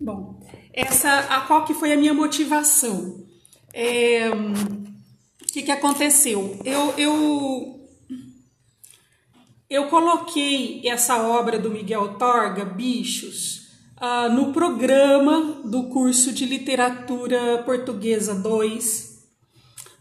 Bom, 0.00 0.40
essa, 0.72 1.20
a 1.20 1.40
qual 1.42 1.64
que 1.64 1.74
foi 1.74 1.92
a 1.92 1.96
minha 1.96 2.12
motivação? 2.12 3.24
É, 3.72 4.28
o 4.30 5.46
que, 5.52 5.62
que 5.62 5.70
aconteceu? 5.70 6.58
Eu, 6.64 6.94
eu, 6.98 7.88
eu 9.70 9.88
coloquei 9.88 10.82
essa 10.84 11.16
obra 11.22 11.58
do 11.58 11.70
Miguel 11.70 12.14
Torga, 12.18 12.64
Bichos, 12.64 13.68
uh, 14.00 14.32
no 14.32 14.52
programa 14.52 15.62
do 15.64 15.84
curso 15.84 16.32
de 16.32 16.44
Literatura 16.44 17.62
Portuguesa 17.64 18.34
2, 18.34 19.14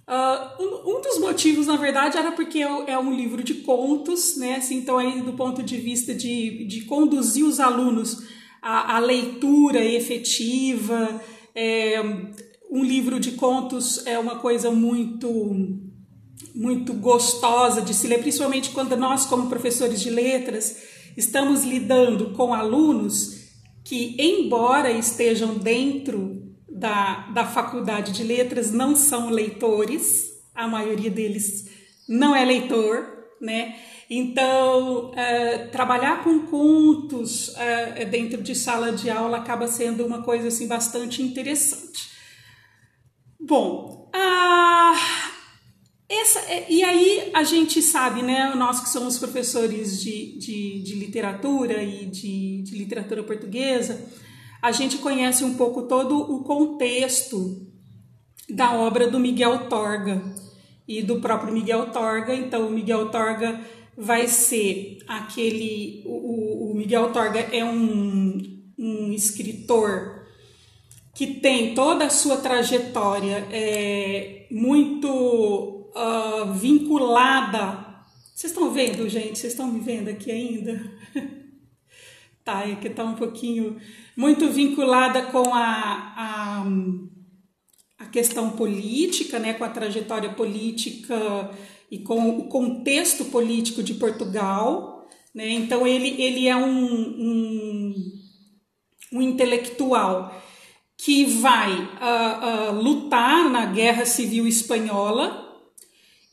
Uh, 0.06 0.62
um, 0.62 0.98
um, 0.98 1.02
dos 1.02 1.18
motivos, 1.18 1.68
na 1.68 1.78
verdade, 1.78 2.18
era 2.18 2.34
porque 2.34 2.60
é, 2.60 2.92
é 2.92 3.00
um 3.00 3.16
livro 3.16 3.42
de 3.42 3.54
contos, 3.56 4.36
né? 4.36 4.58
Assim, 4.58 4.76
então, 4.76 4.98
aí, 4.98 5.22
do 5.22 5.32
ponto 5.32 5.64
de 5.64 5.78
vista 5.78 6.14
de, 6.14 6.66
de 6.66 6.82
conduzir 6.82 7.46
os 7.46 7.58
alunos 7.58 8.22
à, 8.64 8.96
à 8.96 9.00
leitura 9.00 9.84
efetiva, 9.84 11.22
é, 11.54 12.02
um 12.72 12.84
livro 12.84 13.20
de 13.20 13.34
contos 13.34 14.08
é 14.08 14.18
uma 14.18 14.40
coisa 14.40 14.72
muito 14.72 15.30
muito 16.56 16.94
gostosa 16.94 17.82
de 17.82 17.94
se 17.94 18.08
ler, 18.08 18.20
principalmente 18.20 18.72
quando 18.72 18.96
nós, 18.96 19.26
como 19.26 19.50
professores 19.50 20.02
de 20.02 20.10
letras, 20.10 20.78
estamos 21.18 21.64
lidando 21.64 22.32
com 22.32 22.54
alunos 22.54 23.44
que, 23.84 24.16
embora 24.20 24.92
estejam 24.92 25.56
dentro 25.56 26.54
da, 26.70 27.28
da 27.28 27.46
faculdade 27.46 28.12
de 28.12 28.24
letras 28.24 28.72
não 28.72 28.96
são 28.96 29.30
leitores, 29.30 30.32
a 30.54 30.68
maioria 30.68 31.10
deles 31.10 31.70
não 32.08 32.36
é 32.36 32.44
leitor, 32.46 33.23
né? 33.40 33.76
Então, 34.10 35.12
uh, 35.12 35.72
trabalhar 35.72 36.24
com 36.24 36.48
contos 36.48 37.50
uh, 37.50 38.06
dentro 38.10 38.42
de 38.42 38.56
sala 38.56 38.92
de 38.92 39.10
aula 39.10 39.38
acaba 39.38 39.68
sendo 39.68 40.06
uma 40.06 40.22
coisa 40.22 40.48
assim 40.48 40.68
bastante 40.68 41.22
interessante. 41.22 42.12
Bom, 43.40 44.10
uh, 44.16 45.34
essa, 46.08 46.42
e 46.70 46.84
aí 46.84 47.32
a 47.34 47.44
gente 47.44 47.82
sabe, 47.82 48.22
né, 48.22 48.54
nós 48.56 48.82
que 48.82 48.90
somos 48.90 49.18
professores 49.18 50.02
de, 50.02 50.38
de, 50.38 50.84
de 50.84 50.96
literatura 50.96 51.82
e 51.82 52.06
de, 52.06 52.62
de 52.62 52.76
literatura 52.78 53.24
portuguesa, 53.24 54.06
a 54.62 54.72
gente 54.72 54.98
conhece 55.00 55.44
um 55.44 55.56
pouco 55.56 55.84
todo 55.84 56.18
o 56.18 56.44
contexto 56.44 57.68
da 58.50 58.74
obra 58.74 59.10
do 59.10 59.20
Miguel 59.20 59.68
Torga 59.68 60.22
e 60.88 61.02
do 61.02 61.20
próprio 61.20 61.54
Miguel 61.54 61.92
Torga. 61.92 62.34
Então, 62.34 62.68
o 62.68 62.72
Miguel 62.72 63.10
Torga 63.10 63.60
vai 63.98 64.28
ser 64.28 65.00
aquele. 65.08 66.04
O, 66.06 66.72
o 66.72 66.76
Miguel 66.76 67.12
Torga 67.12 67.40
é 67.40 67.64
um, 67.64 68.62
um 68.78 69.12
escritor 69.14 70.24
que 71.14 71.28
tem 71.28 71.76
toda 71.76 72.06
a 72.06 72.10
sua 72.10 72.38
trajetória 72.38 73.48
é, 73.52 74.48
muito 74.50 75.92
uh, 75.96 76.52
vinculada. 76.54 77.86
Vocês 78.34 78.52
estão 78.52 78.72
vendo, 78.72 79.08
gente? 79.08 79.38
Vocês 79.38 79.54
estão 79.54 79.68
me 79.68 79.80
vendo 79.80 80.10
aqui 80.10 80.32
ainda? 80.32 80.92
tá, 82.44 82.68
é 82.68 82.76
que 82.76 82.90
tá 82.90 83.04
um 83.04 83.14
pouquinho 83.14 83.80
muito 84.18 84.50
vinculada 84.50 85.22
com 85.24 85.54
a, 85.54 86.14
a, 86.18 86.62
a 86.62 86.66
questão 88.14 88.52
política, 88.52 89.40
né, 89.40 89.56
com 89.56 89.64
a 89.64 89.70
trajetória 89.70 90.30
política 90.30 91.50
e 91.90 91.98
com 91.98 92.30
o 92.30 92.48
contexto 92.48 93.26
político 93.26 93.82
de 93.82 93.96
Portugal. 93.96 95.10
Né? 95.34 95.50
Então, 95.50 95.88
ele, 95.88 96.22
ele 96.22 96.48
é 96.48 96.56
um, 96.56 96.86
um, 96.86 97.96
um 99.14 99.22
intelectual 99.22 100.40
que 100.96 101.26
vai 101.26 101.74
uh, 101.74 102.70
uh, 102.70 102.82
lutar 102.82 103.50
na 103.50 103.66
Guerra 103.66 104.06
Civil 104.06 104.48
Espanhola 104.48 105.42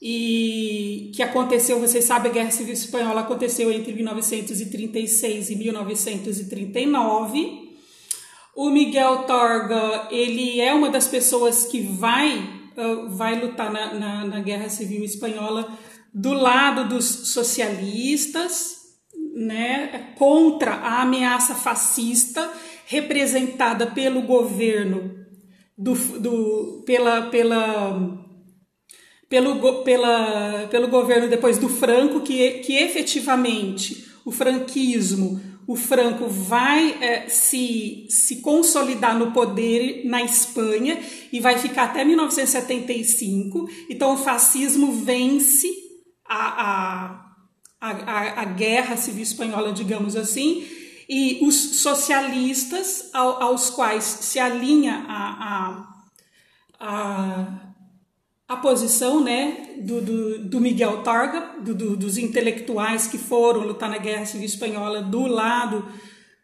e 0.01 1.11
que 1.15 1.23
aconteceu, 1.23 1.81
vocês 1.81 2.05
sabem, 2.05 2.31
a 2.31 2.35
Guerra 2.35 2.51
Civil 2.51 2.75
Espanhola 2.75 3.23
aconteceu 3.23 3.73
entre 3.73 3.95
1936 3.95 5.51
e 5.51 5.57
1939. 5.57 7.70
O 8.63 8.69
Miguel 8.69 9.23
Torga, 9.23 10.07
ele 10.11 10.61
é 10.61 10.75
uma 10.75 10.91
das 10.91 11.09
pessoas 11.09 11.65
que 11.65 11.81
vai, 11.81 12.37
uh, 12.77 13.09
vai 13.09 13.41
lutar 13.41 13.73
na, 13.73 13.95
na, 13.95 14.27
na 14.27 14.41
Guerra 14.41 14.69
Civil 14.69 15.03
Espanhola 15.03 15.79
do 16.13 16.35
lado 16.35 16.87
dos 16.87 17.07
socialistas, 17.07 18.77
né, 19.35 20.13
contra 20.15 20.73
a 20.73 21.01
ameaça 21.01 21.55
fascista 21.55 22.53
representada 22.85 23.87
pelo 23.87 24.21
governo, 24.21 25.11
do, 25.79 25.95
do, 25.95 26.83
pela, 26.85 27.31
pela 27.31 28.27
pelo, 29.27 29.83
pela, 29.85 30.69
pelo 30.71 30.89
governo 30.89 31.29
depois 31.29 31.57
do 31.57 31.71
Franco, 31.71 32.21
que, 32.21 32.59
que 32.59 32.77
efetivamente 32.77 34.07
o 34.23 34.31
franquismo, 34.31 35.41
o 35.71 35.77
Franco 35.77 36.27
vai 36.27 36.99
é, 37.01 37.29
se, 37.29 38.09
se 38.11 38.41
consolidar 38.41 39.17
no 39.17 39.31
poder 39.31 40.05
na 40.05 40.21
Espanha 40.21 41.01
e 41.33 41.39
vai 41.39 41.59
ficar 41.59 41.85
até 41.85 42.05
1975. 42.05 43.71
Então 43.89 44.15
o 44.15 44.17
fascismo 44.17 44.91
vence 44.91 45.69
a, 46.29 47.23
a, 47.81 47.89
a, 47.89 48.41
a 48.41 48.45
guerra 48.47 48.97
civil 48.97 49.23
espanhola, 49.23 49.73
digamos 49.73 50.17
assim, 50.17 50.67
e 51.09 51.39
os 51.41 51.55
socialistas 51.81 53.09
ao, 53.15 53.41
aos 53.41 53.71
quais 53.71 54.03
se 54.03 54.41
alinha 54.41 55.05
a, 55.07 55.87
a, 56.81 56.89
a 56.89 57.70
a 58.51 58.57
posição 58.57 59.23
né, 59.23 59.77
do, 59.79 60.01
do, 60.01 60.39
do 60.41 60.61
Miguel 60.61 61.05
Targa, 61.05 61.61
do, 61.61 61.73
do, 61.73 61.97
dos 61.97 62.19
intelectuais 62.19 63.07
que 63.07 63.17
foram 63.17 63.61
lutar 63.61 63.89
na 63.89 63.97
Guerra 63.97 64.27
Civil 64.27 64.45
Espanhola 64.45 65.01
do 65.01 65.25
lado 65.29 65.87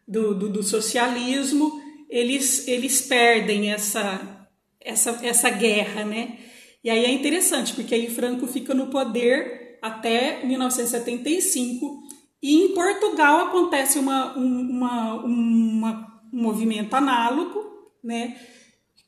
do, 0.06 0.32
do, 0.48 0.62
socialismo, 0.62 1.82
eles, 2.08 2.68
eles 2.68 3.02
perdem 3.02 3.72
essa, 3.72 4.48
essa, 4.80 5.18
essa 5.20 5.50
guerra. 5.50 6.04
Né? 6.04 6.38
E 6.84 6.88
aí 6.88 7.04
é 7.04 7.10
interessante, 7.10 7.74
porque 7.74 7.92
aí 7.92 8.08
Franco 8.08 8.46
fica 8.46 8.72
no 8.72 8.86
poder 8.86 9.80
até 9.82 10.46
1975 10.46 12.04
e 12.40 12.66
em 12.66 12.68
Portugal 12.72 13.46
acontece 13.46 13.98
uma, 13.98 14.32
uma, 14.36 15.14
uma, 15.24 16.20
um 16.32 16.40
movimento 16.40 16.94
análogo, 16.94 17.64
né? 18.04 18.36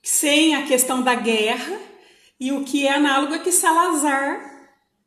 sem 0.02 0.56
a 0.56 0.66
questão 0.66 1.00
da 1.00 1.14
guerra, 1.14 1.86
e 2.40 2.52
o 2.52 2.64
que 2.64 2.86
é 2.86 2.94
análogo 2.94 3.34
é 3.34 3.38
que 3.38 3.50
Salazar 3.50 4.40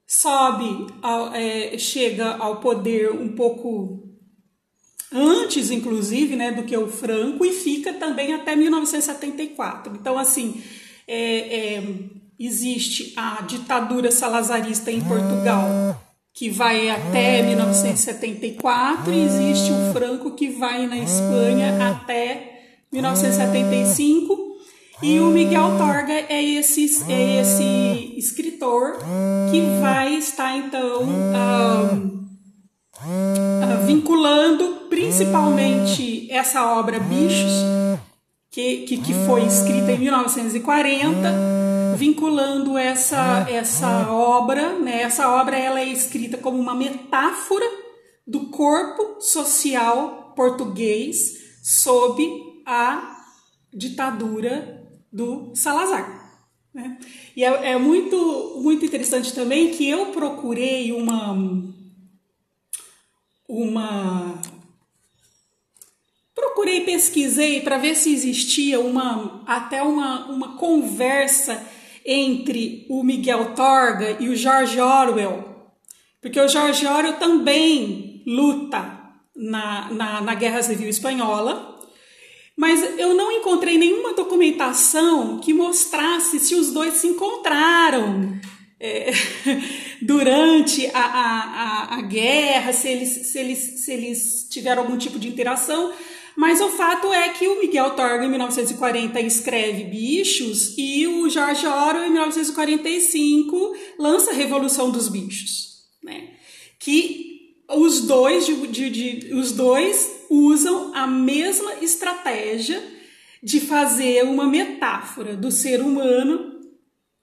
sobe, 0.05 0.87
ao, 1.01 1.33
é, 1.33 1.77
chega 1.77 2.35
ao 2.35 2.57
poder 2.57 3.11
um 3.11 3.29
pouco 3.29 4.03
antes, 5.11 5.71
inclusive, 5.71 6.35
né, 6.35 6.51
do 6.51 6.63
que 6.63 6.75
o 6.75 6.87
Franco 6.87 7.45
e 7.45 7.53
fica 7.53 7.93
também 7.93 8.33
até 8.33 8.55
1974. 8.55 9.93
Então, 9.95 10.17
assim, 10.17 10.61
é, 11.07 11.75
é, 11.75 11.83
existe 12.39 13.13
a 13.15 13.41
ditadura 13.41 14.11
salazarista 14.11 14.91
em 14.91 15.01
Portugal 15.01 16.01
que 16.33 16.49
vai 16.49 16.89
até 16.89 17.43
1974 17.43 19.11
e 19.11 19.25
existe 19.25 19.71
o 19.71 19.93
Franco 19.93 20.31
que 20.31 20.49
vai 20.49 20.87
na 20.87 20.97
Espanha 20.97 21.91
até 21.91 22.77
1975 22.91 24.40
e 25.01 25.19
o 25.19 25.27
Miguel 25.27 25.77
Torga 25.77 26.13
é 26.13 26.43
esse, 26.43 27.05
é 27.11 27.41
esse 27.41 28.13
escritor 28.17 28.97
que 29.49 29.61
vai 29.81 30.15
estar, 30.15 30.55
então, 30.55 31.03
uh, 31.03 31.95
uh, 33.03 33.85
vinculando 33.85 34.87
principalmente 34.89 36.31
essa 36.31 36.77
obra 36.77 36.99
Bichos, 36.99 37.51
que, 38.51 38.83
que, 38.83 38.97
que 38.97 39.13
foi 39.25 39.45
escrita 39.45 39.91
em 39.91 39.99
1940, 39.99 41.95
vinculando 41.97 42.77
essa, 42.77 43.47
essa 43.49 44.11
obra, 44.11 44.77
né? 44.77 45.01
Essa 45.01 45.29
obra 45.29 45.57
ela 45.57 45.79
é 45.79 45.85
escrita 45.85 46.37
como 46.37 46.59
uma 46.59 46.75
metáfora 46.75 47.65
do 48.27 48.49
corpo 48.49 49.19
social 49.21 50.33
português 50.35 51.39
sob 51.63 52.23
a 52.65 53.17
ditadura 53.73 54.80
do 55.11 55.51
Salazar. 55.53 56.21
Né? 56.73 56.97
E 57.35 57.43
é, 57.43 57.71
é, 57.71 57.77
muito, 57.77 58.59
muito 58.61 58.85
interessante 58.85 59.33
também 59.33 59.71
que 59.71 59.87
eu 59.87 60.07
procurei 60.07 60.93
uma, 60.93 61.35
uma 63.47 64.41
procurei 66.33 66.81
pesquisei 66.81 67.61
para 67.61 67.77
ver 67.77 67.95
se 67.95 68.13
existia 68.13 68.79
uma 68.79 69.43
até 69.45 69.83
uma, 69.83 70.27
uma 70.27 70.57
conversa 70.57 71.61
entre 72.05 72.85
o 72.89 73.03
Miguel 73.03 73.53
Torga 73.53 74.17
e 74.19 74.29
o 74.29 74.35
George 74.35 74.79
Orwell, 74.79 75.73
porque 76.21 76.39
o 76.39 76.47
George 76.47 76.87
Orwell 76.87 77.19
também 77.19 78.23
luta 78.25 78.99
na, 79.35 79.91
na, 79.91 80.21
na 80.21 80.35
Guerra 80.35 80.63
Civil 80.63 80.89
Espanhola 80.89 81.80
mas 82.61 82.99
eu 82.99 83.15
não 83.15 83.31
encontrei 83.31 83.75
nenhuma 83.75 84.13
documentação 84.13 85.39
que 85.39 85.51
mostrasse 85.51 86.39
se 86.39 86.53
os 86.53 86.71
dois 86.71 86.93
se 86.93 87.07
encontraram 87.07 88.39
é, 88.79 89.11
durante 89.99 90.85
a, 90.93 90.99
a, 90.99 91.95
a, 91.95 92.01
guerra, 92.03 92.71
se 92.71 92.87
eles, 92.87 93.31
se, 93.31 93.39
eles, 93.39 93.57
se 93.83 93.91
eles 93.91 94.47
tiveram 94.47 94.83
algum 94.83 94.95
tipo 94.95 95.17
de 95.17 95.27
interação. 95.27 95.91
Mas 96.37 96.61
o 96.61 96.69
fato 96.69 97.11
é 97.11 97.29
que 97.29 97.47
o 97.47 97.59
Miguel 97.59 97.95
Torga, 97.95 98.23
em 98.23 98.29
1940, 98.29 99.19
escreve 99.21 99.85
Bichos 99.85 100.75
e 100.77 101.07
o 101.07 101.27
George 101.31 101.65
Orwell, 101.65 102.05
em 102.05 102.11
1945, 102.11 103.75
lança 103.97 104.29
a 104.29 104.35
Revolução 104.35 104.91
dos 104.91 105.07
Bichos. 105.07 105.79
Né? 106.03 106.27
Que 106.79 107.30
os 107.73 108.01
dois, 108.01 108.45
de, 108.45 108.67
de, 108.67 108.89
de, 108.89 109.33
os 109.33 109.51
dois 109.51 110.25
usam 110.29 110.93
a 110.93 111.07
mesma 111.07 111.75
estratégia 111.81 112.81
de 113.41 113.59
fazer 113.59 114.23
uma 114.23 114.45
metáfora 114.45 115.35
do 115.35 115.51
ser 115.51 115.81
humano 115.81 116.59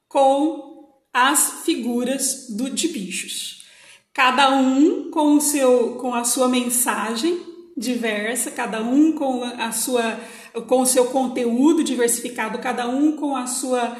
com 0.08 0.68
as 1.12 1.62
figuras 1.64 2.46
do, 2.50 2.70
de 2.70 2.88
bichos. 2.88 3.64
Cada 4.12 4.50
um 4.50 5.10
com, 5.10 5.36
o 5.36 5.40
seu, 5.40 5.94
com 5.96 6.14
a 6.14 6.24
sua 6.24 6.48
mensagem 6.48 7.40
diversa, 7.76 8.50
cada 8.50 8.82
um 8.82 9.12
com 9.12 9.44
a 9.44 9.70
sua 9.72 10.18
com 10.66 10.80
o 10.80 10.86
seu 10.86 11.06
conteúdo 11.06 11.84
diversificado, 11.84 12.58
cada 12.58 12.88
um 12.88 13.12
com 13.12 13.36
a 13.36 13.46
sua 13.46 13.96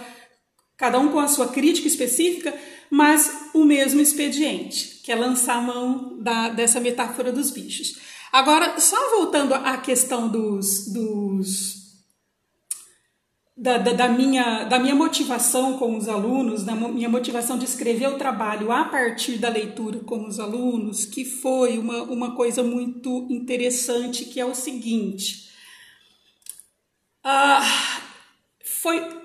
cada 0.76 0.98
um 0.98 1.08
com 1.10 1.20
a 1.20 1.28
sua 1.28 1.48
crítica 1.48 1.86
específica, 1.86 2.52
mas 2.90 3.50
o 3.54 3.64
mesmo 3.64 4.00
expediente, 4.00 5.00
que 5.02 5.12
é 5.12 5.14
lançar 5.14 5.56
a 5.56 5.62
mão 5.62 6.18
da, 6.20 6.48
dessa 6.50 6.80
metáfora 6.80 7.32
dos 7.32 7.50
bichos. 7.50 7.98
Agora, 8.32 8.78
só 8.78 9.16
voltando 9.16 9.54
à 9.54 9.76
questão 9.78 10.28
dos, 10.28 10.92
dos 10.92 11.78
da, 13.58 13.76
da, 13.76 13.92
da, 13.92 14.08
minha, 14.08 14.64
da 14.64 14.78
minha 14.78 14.94
motivação 14.94 15.78
com 15.78 15.96
os 15.96 16.08
alunos, 16.08 16.62
da 16.62 16.74
minha 16.76 17.08
motivação 17.08 17.58
de 17.58 17.64
escrever 17.64 18.06
o 18.06 18.16
trabalho 18.16 18.70
a 18.70 18.84
partir 18.84 19.36
da 19.36 19.48
leitura 19.48 19.98
com 20.00 20.26
os 20.28 20.38
alunos, 20.38 21.04
que 21.04 21.24
foi 21.24 21.76
uma, 21.76 22.02
uma 22.04 22.36
coisa 22.36 22.62
muito 22.62 23.26
interessante, 23.28 24.26
que 24.26 24.38
é 24.38 24.44
o 24.44 24.54
seguinte. 24.54 25.48
Uh, 27.24 27.98
foi 28.62 29.17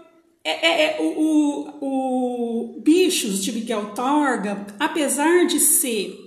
é, 0.44 0.52
é, 0.52 0.84
é, 0.84 1.02
o, 1.02 1.78
o, 1.80 2.78
o 2.78 2.82
Bichos 2.82 3.42
de 3.42 3.52
Miguel 3.52 3.94
Torga, 3.94 4.68
apesar 4.80 5.46
de 5.46 5.60
ser 5.60 6.20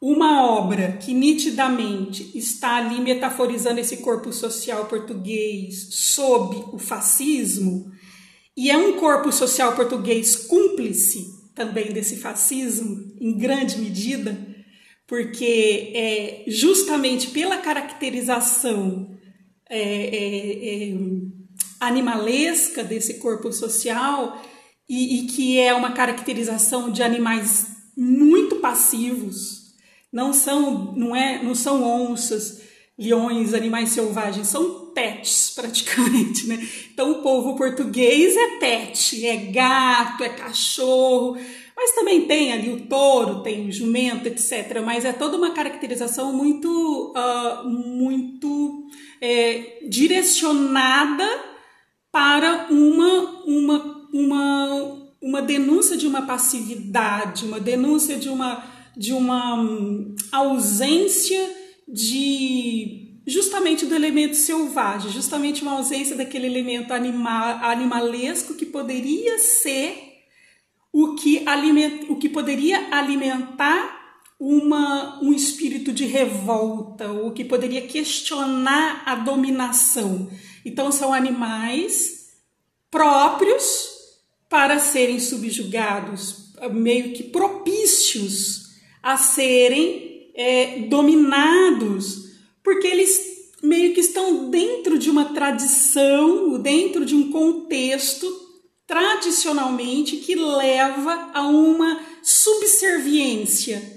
uma 0.00 0.42
obra 0.44 0.92
que 0.92 1.12
nitidamente 1.12 2.36
está 2.36 2.76
ali 2.76 3.00
metaforizando 3.00 3.80
esse 3.80 3.98
corpo 3.98 4.32
social 4.32 4.86
português 4.86 5.88
sob 5.90 6.56
o 6.72 6.78
fascismo, 6.78 7.90
e 8.56 8.70
é 8.70 8.76
um 8.76 8.94
corpo 8.94 9.30
social 9.30 9.74
português 9.74 10.36
cúmplice 10.36 11.36
também 11.54 11.92
desse 11.92 12.16
fascismo, 12.16 13.14
em 13.20 13.36
grande 13.36 13.78
medida, 13.78 14.54
porque 15.06 15.92
é 15.94 16.44
justamente 16.46 17.28
pela 17.28 17.58
caracterização 17.58 19.14
é, 19.68 19.80
é, 19.80 20.90
é, 20.90 20.94
animalesca 21.80 22.82
desse 22.82 23.14
corpo 23.14 23.52
social, 23.52 24.40
e, 24.88 25.20
e 25.20 25.26
que 25.26 25.58
é 25.58 25.74
uma 25.74 25.92
caracterização 25.92 26.90
de 26.90 27.02
animais 27.02 27.66
muito 27.96 28.56
passivos, 28.56 29.74
não 30.12 30.32
são, 30.32 30.94
não 30.94 31.14
é, 31.14 31.42
não 31.42 31.54
são 31.54 31.82
onças, 31.82 32.62
leões, 32.98 33.52
animais 33.52 33.90
selvagens, 33.90 34.46
são 34.46 34.92
pets 34.94 35.52
praticamente, 35.54 36.46
né? 36.46 36.66
Então 36.92 37.10
o 37.12 37.22
povo 37.22 37.56
português 37.56 38.36
é 38.36 38.58
pet, 38.58 39.26
é 39.26 39.36
gato, 39.36 40.22
é 40.24 40.30
cachorro, 40.30 41.36
mas 41.76 41.94
também 41.94 42.26
tem 42.26 42.52
ali 42.52 42.70
o 42.70 42.86
touro, 42.86 43.42
tem 43.42 43.68
o 43.68 43.72
jumento, 43.72 44.26
etc. 44.26 44.80
Mas 44.82 45.04
é 45.04 45.12
toda 45.12 45.36
uma 45.36 45.50
caracterização 45.50 46.32
muito, 46.32 47.12
uh, 47.14 47.68
muito 47.68 48.86
é, 49.20 49.80
direcionada 49.86 51.28
para 52.16 52.68
uma, 52.70 53.42
uma, 53.44 54.08
uma, 54.10 55.08
uma 55.20 55.42
denúncia 55.42 55.98
de 55.98 56.06
uma 56.06 56.22
passividade, 56.22 57.44
uma 57.44 57.60
denúncia 57.60 58.16
de 58.16 58.30
uma 58.30 58.64
de 58.96 59.12
uma 59.12 59.60
hum, 59.60 60.16
ausência 60.32 61.46
de 61.86 63.20
justamente 63.26 63.84
do 63.84 63.94
elemento 63.94 64.34
selvagem, 64.34 65.12
justamente 65.12 65.60
uma 65.60 65.72
ausência 65.72 66.16
daquele 66.16 66.46
elemento 66.46 66.94
anima, 66.94 67.60
animalesco 67.70 68.54
que 68.54 68.64
poderia 68.64 69.38
ser 69.38 70.22
o 70.90 71.16
que, 71.16 71.46
aliment, 71.46 72.06
o 72.08 72.16
que 72.16 72.30
poderia 72.30 72.96
alimentar 72.96 74.22
uma, 74.40 75.22
um 75.22 75.34
espírito 75.34 75.92
de 75.92 76.06
revolta, 76.06 77.12
o 77.12 77.32
que 77.32 77.44
poderia 77.44 77.82
questionar 77.82 79.02
a 79.04 79.16
dominação. 79.16 80.30
Então, 80.66 80.90
são 80.90 81.14
animais 81.14 82.32
próprios 82.90 83.88
para 84.48 84.80
serem 84.80 85.20
subjugados, 85.20 86.52
meio 86.72 87.12
que 87.12 87.22
propícios 87.22 88.70
a 89.00 89.16
serem 89.16 90.32
é, 90.34 90.80
dominados, 90.88 92.32
porque 92.64 92.88
eles 92.88 93.36
meio 93.62 93.94
que 93.94 94.00
estão 94.00 94.50
dentro 94.50 94.98
de 94.98 95.08
uma 95.08 95.26
tradição, 95.26 96.58
dentro 96.58 97.06
de 97.06 97.14
um 97.14 97.30
contexto 97.30 98.26
tradicionalmente 98.88 100.16
que 100.16 100.34
leva 100.34 101.30
a 101.32 101.46
uma 101.46 102.00
subserviência, 102.22 103.95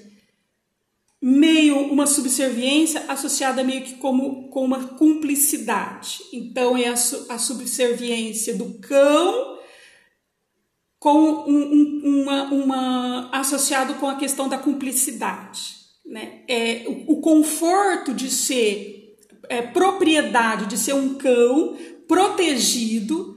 meio 1.21 1.77
uma 1.92 2.07
subserviência 2.07 3.06
associada 3.10 3.63
meio 3.63 3.83
que 3.83 3.95
como 3.95 4.50
com 4.50 4.63
uma 4.63 4.83
cumplicidade. 4.89 6.19
Então 6.31 6.77
é 6.77 6.88
a, 6.88 6.94
a 6.94 7.38
subserviência 7.38 8.56
do 8.56 8.80
cão 8.80 9.57
com 10.98 11.18
um, 11.18 11.74
um, 11.74 12.21
uma, 12.21 12.44
uma 12.51 13.30
associado 13.31 13.95
com 13.95 14.07
a 14.07 14.16
questão 14.16 14.50
da 14.50 14.57
cumplicidade, 14.57 15.75
né? 16.06 16.44
É 16.48 16.83
o, 16.88 17.13
o 17.13 17.22
conforto 17.22 18.13
de 18.13 18.30
ser 18.30 19.15
é, 19.50 19.62
propriedade, 19.62 20.68
de 20.68 20.77
ser 20.77 20.94
um 20.94 21.15
cão 21.15 21.77
protegido 22.08 23.36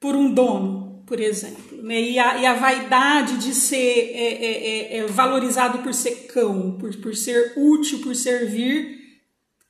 por 0.00 0.14
um 0.14 0.32
dono, 0.32 1.02
por 1.06 1.18
exemplo? 1.20 1.67
E 1.80 2.18
a, 2.18 2.38
e 2.38 2.46
a 2.46 2.54
vaidade 2.54 3.38
de 3.38 3.54
ser 3.54 3.76
é, 3.76 4.34
é, 4.34 4.96
é, 4.96 4.96
é 4.98 5.06
valorizado 5.06 5.78
por 5.78 5.94
ser 5.94 6.26
cão, 6.26 6.76
por, 6.78 6.94
por 6.96 7.14
ser 7.14 7.52
útil, 7.56 8.00
por 8.00 8.16
servir 8.16 8.98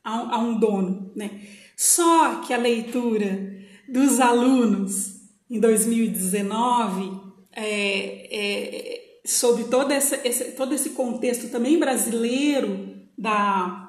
a, 0.02 0.36
a 0.36 0.38
um 0.38 0.58
dono, 0.58 1.12
né? 1.14 1.30
Só 1.76 2.36
que 2.40 2.54
a 2.54 2.58
leitura 2.58 3.56
dos 3.88 4.20
alunos 4.20 5.18
em 5.50 5.60
2019 5.60 7.28
é, 7.52 8.28
é, 8.30 9.08
sobre 9.24 9.64
todo, 9.64 9.90
essa, 9.92 10.18
esse, 10.26 10.52
todo 10.52 10.74
esse 10.74 10.90
contexto 10.90 11.50
também 11.50 11.78
brasileiro 11.78 12.96
da, 13.16 13.88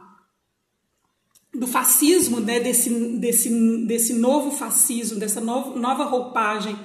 do 1.53 1.65
fascismo, 1.65 2.39
né, 2.39 2.59
desse, 2.59 2.89
desse, 3.17 3.85
desse 3.85 4.13
novo 4.13 4.51
fascismo, 4.51 5.19
dessa 5.19 5.39
nova 5.39 6.03
roupagem, 6.03 6.77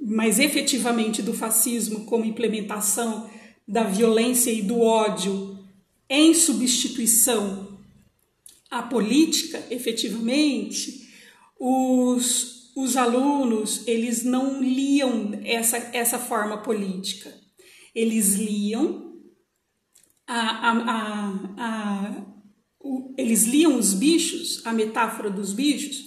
mas 0.00 0.38
efetivamente 0.38 1.20
do 1.20 1.34
fascismo 1.34 2.06
como 2.06 2.24
implementação 2.24 3.28
da 3.68 3.84
violência 3.84 4.50
e 4.50 4.62
do 4.62 4.80
ódio 4.80 5.58
em 6.08 6.34
substituição 6.34 7.78
à 8.70 8.82
política, 8.82 9.62
efetivamente, 9.70 11.08
os, 11.58 12.72
os 12.74 12.96
alunos 12.96 13.86
eles 13.86 14.24
não 14.24 14.60
liam 14.62 15.38
essa, 15.44 15.76
essa 15.92 16.18
forma 16.18 16.58
política. 16.58 17.32
Eles 17.94 18.34
liam 18.34 19.12
a, 20.26 20.40
a, 20.40 20.72
a, 20.72 21.54
a 21.58 22.26
o, 22.82 23.14
eles 23.18 23.44
liam 23.44 23.76
os 23.76 23.92
bichos, 23.92 24.64
a 24.64 24.72
metáfora 24.72 25.28
dos 25.28 25.52
bichos, 25.52 26.06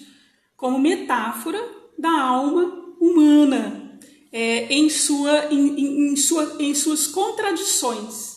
como 0.57 0.79
metáfora 0.79 1.59
da 1.97 2.09
alma 2.09 2.95
humana 2.99 3.82
é, 4.33 4.65
em, 4.73 4.89
sua, 4.89 5.53
em, 5.53 6.11
em, 6.11 6.15
sua, 6.15 6.57
em 6.59 6.73
suas 6.73 7.05
contradições. 7.05 8.33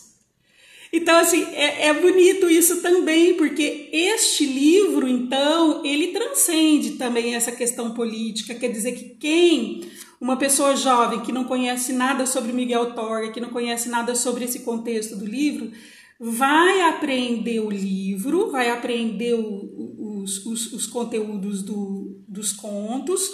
Então, 0.93 1.17
assim, 1.17 1.43
é, 1.53 1.87
é, 1.87 1.93
bonito 1.93 2.47
isso 2.47 2.81
também, 2.81 3.33
porque 3.33 3.89
este 3.91 4.45
livro, 4.45 5.07
então, 5.07 5.83
ele 5.83 6.09
transcende 6.09 6.91
também 6.91 7.33
essa 7.35 7.51
questão 7.51 7.93
política. 7.93 8.53
Quer 8.53 8.71
dizer 8.71 8.93
que 8.93 9.15
quem, 9.15 9.81
uma 10.21 10.37
pessoa 10.37 10.75
jovem 10.75 11.21
que 11.21 11.31
não 11.31 11.43
conhece 11.43 11.91
nada 11.91 12.25
sobre 12.27 12.53
Miguel 12.53 12.93
Torga, 12.93 13.31
que 13.31 13.41
não 13.41 13.49
conhece 13.49 13.89
nada 13.89 14.15
sobre 14.15 14.45
esse 14.45 14.59
contexto 14.59 15.15
do 15.15 15.25
livro, 15.25 15.71
vai 16.19 16.81
aprender 16.81 17.59
o 17.59 17.69
livro, 17.69 18.51
vai 18.51 18.69
aprender 18.69 19.33
o, 19.33 20.21
os, 20.21 20.45
os, 20.45 20.73
os 20.73 20.85
conteúdos 20.85 21.63
do, 21.63 22.21
dos 22.27 22.53
contos 22.53 23.29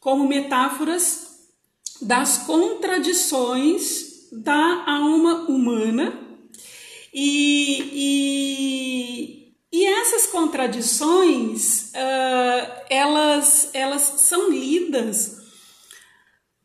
como 0.00 0.26
metáforas 0.26 1.27
das 2.02 2.38
contradições 2.38 4.28
da 4.32 4.84
alma 4.86 5.46
humana 5.48 6.18
e, 7.12 7.80
e, 7.92 9.54
e 9.72 9.86
essas 9.86 10.26
contradições 10.26 11.92
uh, 11.92 12.82
elas, 12.90 13.70
elas 13.72 14.02
são 14.02 14.50
lidas 14.50 15.38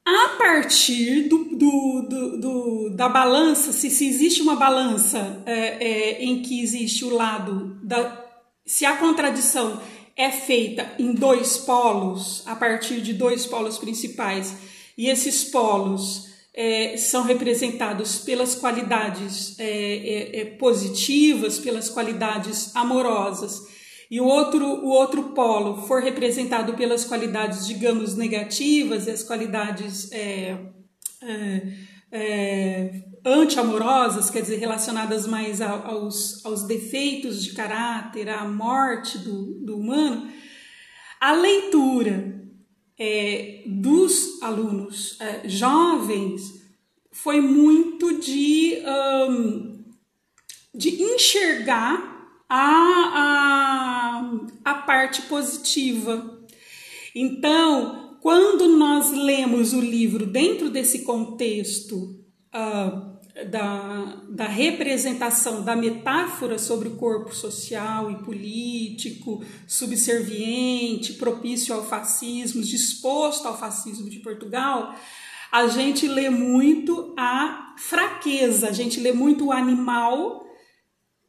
a 0.06 0.36
partir 0.38 1.30
do, 1.30 1.46
do, 1.46 2.08
do, 2.10 2.38
do, 2.38 2.90
da 2.90 3.08
balança, 3.08 3.72
se, 3.72 3.90
se 3.90 4.06
existe 4.06 4.42
uma 4.42 4.56
balança 4.56 5.42
é, 5.46 5.54
é, 5.54 6.24
em 6.24 6.42
que 6.42 6.62
existe 6.62 7.06
o 7.06 7.16
lado 7.16 7.80
da. 7.82 8.22
Se 8.66 8.86
a 8.86 8.98
contradição 8.98 9.82
é 10.16 10.30
feita 10.30 10.94
em 11.00 11.14
dois 11.14 11.58
polos, 11.58 12.44
a 12.46 12.56
partir 12.56 13.02
de 13.02 13.14
dois 13.14 13.46
polos 13.46 13.78
principais, 13.78 14.56
e 14.98 15.10
esses 15.10 15.44
polos 15.46 16.34
é, 16.54 16.96
são 16.98 17.24
representados 17.24 18.20
pelas 18.20 18.54
qualidades 18.54 19.60
é, 19.60 19.66
é, 19.66 20.40
é, 20.42 20.46
positivas, 20.46 21.58
pelas 21.58 21.90
qualidades 21.90 22.76
amorosas, 22.76 23.74
e 24.12 24.22
o 24.22 24.26
outro, 24.26 24.64
o 24.64 24.90
outro 24.90 25.24
polo 25.30 25.88
for 25.88 26.04
representado 26.04 26.74
pelas 26.74 27.04
qualidades, 27.04 27.66
digamos, 27.66 28.16
negativas, 28.16 29.08
e 29.08 29.12
as 29.12 29.24
qualidades 29.24 30.12
é, 30.12 30.56
é, 32.12 33.02
anti-amorosas, 33.26 34.30
quer 34.30 34.42
dizer, 34.42 34.58
relacionadas 34.58 35.26
mais 35.26 35.62
aos, 35.62 36.46
aos 36.46 36.68
defeitos 36.68 37.44
de 37.44 37.54
caráter, 37.54 38.30
à 38.30 38.46
morte 38.46 39.18
do, 39.18 39.66
do 39.66 39.78
humano, 39.78 40.30
a 41.20 41.34
leitura 41.34 42.43
é, 43.00 43.64
dos 43.66 44.42
alunos 44.42 45.18
é, 45.20 45.48
jovens 45.48 46.62
foi 47.12 47.40
muito 47.42 48.20
de, 48.20 48.80
um, 49.30 49.84
de 50.74 51.02
enxergar 51.04 52.14
a, 52.50 52.60
a, 54.64 54.72
a 54.72 54.74
parte 54.76 55.22
positiva. 55.24 56.46
Então, 57.16 58.18
quando 58.22 58.68
nós 58.78 59.12
lemos 59.12 59.74
o 59.74 59.82
livro 59.82 60.26
dentro 60.26 60.70
desse 60.70 61.04
contexto 61.04 61.96
uh, 62.56 63.13
da, 63.50 64.22
da 64.30 64.46
representação 64.46 65.64
da 65.64 65.76
metáfora 65.76 66.60
sobre 66.60 66.88
o 66.88 66.96
corpo 66.96 67.34
social 67.34 68.12
e 68.12 68.24
político, 68.24 69.44
subserviente, 69.68 71.14
propício 71.14 71.74
ao 71.74 71.84
fascismo, 71.84 72.62
disposto 72.62 73.48
ao 73.48 73.58
fascismo 73.58 74.10
de 74.10 74.20
Portugal, 74.20 74.96
a 75.52 75.68
gente 75.68 76.08
lê 76.08 76.30
muito 76.30 77.14
a 77.18 77.76
fraqueza, 77.78 78.70
a 78.70 78.72
gente 78.72 79.00
lê 79.00 79.12
muito 79.12 79.48
o 79.48 79.52
animal 79.52 80.46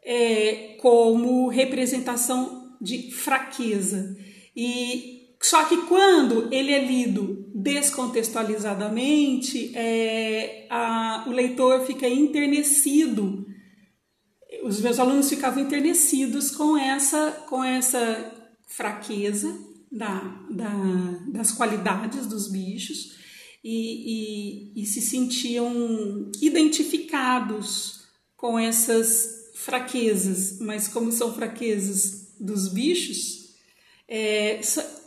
é, 0.04 0.76
como 0.80 1.48
representação 1.48 2.76
de 2.80 3.10
fraqueza. 3.10 4.16
E 4.54 5.23
só 5.44 5.64
que 5.66 5.76
quando 5.82 6.48
ele 6.50 6.72
é 6.72 6.82
lido 6.82 7.44
descontextualizadamente, 7.54 9.76
é, 9.76 10.66
a, 10.70 11.26
o 11.28 11.32
leitor 11.32 11.84
fica 11.84 12.08
enternecido. 12.08 13.46
Os 14.62 14.80
meus 14.80 14.98
alunos 14.98 15.28
ficavam 15.28 15.62
enternecidos 15.62 16.50
com 16.50 16.78
essa, 16.78 17.30
com 17.46 17.62
essa 17.62 18.32
fraqueza 18.66 19.54
da, 19.92 20.20
da, 20.50 20.72
das 21.28 21.52
qualidades 21.52 22.26
dos 22.26 22.50
bichos 22.50 23.18
e, 23.62 24.72
e, 24.72 24.82
e 24.82 24.86
se 24.86 25.02
sentiam 25.02 26.32
identificados 26.40 28.06
com 28.34 28.58
essas 28.58 29.52
fraquezas, 29.56 30.58
mas 30.58 30.88
como 30.88 31.12
são 31.12 31.34
fraquezas 31.34 32.32
dos 32.40 32.68
bichos, 32.68 33.44
é, 34.08 34.62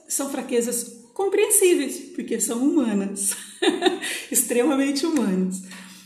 são 0.08 0.30
fraquezas 0.30 0.98
compreensíveis, 1.14 1.98
porque 2.16 2.40
são 2.40 2.60
humanas, 2.60 3.36
extremamente 4.32 5.06
humanas. 5.06 5.62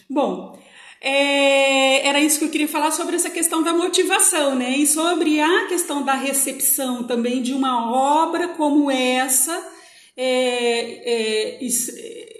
Bom, 0.09 0.57
é, 1.01 2.07
era 2.07 2.21
isso 2.21 2.39
que 2.39 2.45
eu 2.45 2.49
queria 2.49 2.67
falar 2.67 2.91
sobre 2.91 3.15
essa 3.15 3.29
questão 3.29 3.63
da 3.63 3.73
motivação, 3.73 4.55
né? 4.55 4.77
E 4.77 4.85
sobre 4.85 5.39
a 5.39 5.65
questão 5.67 6.03
da 6.03 6.13
recepção 6.13 7.03
também 7.03 7.41
de 7.41 7.53
uma 7.53 7.91
obra 7.91 8.49
como 8.49 8.89
essa, 8.91 9.67
é, 10.15 11.57
é, 11.57 11.63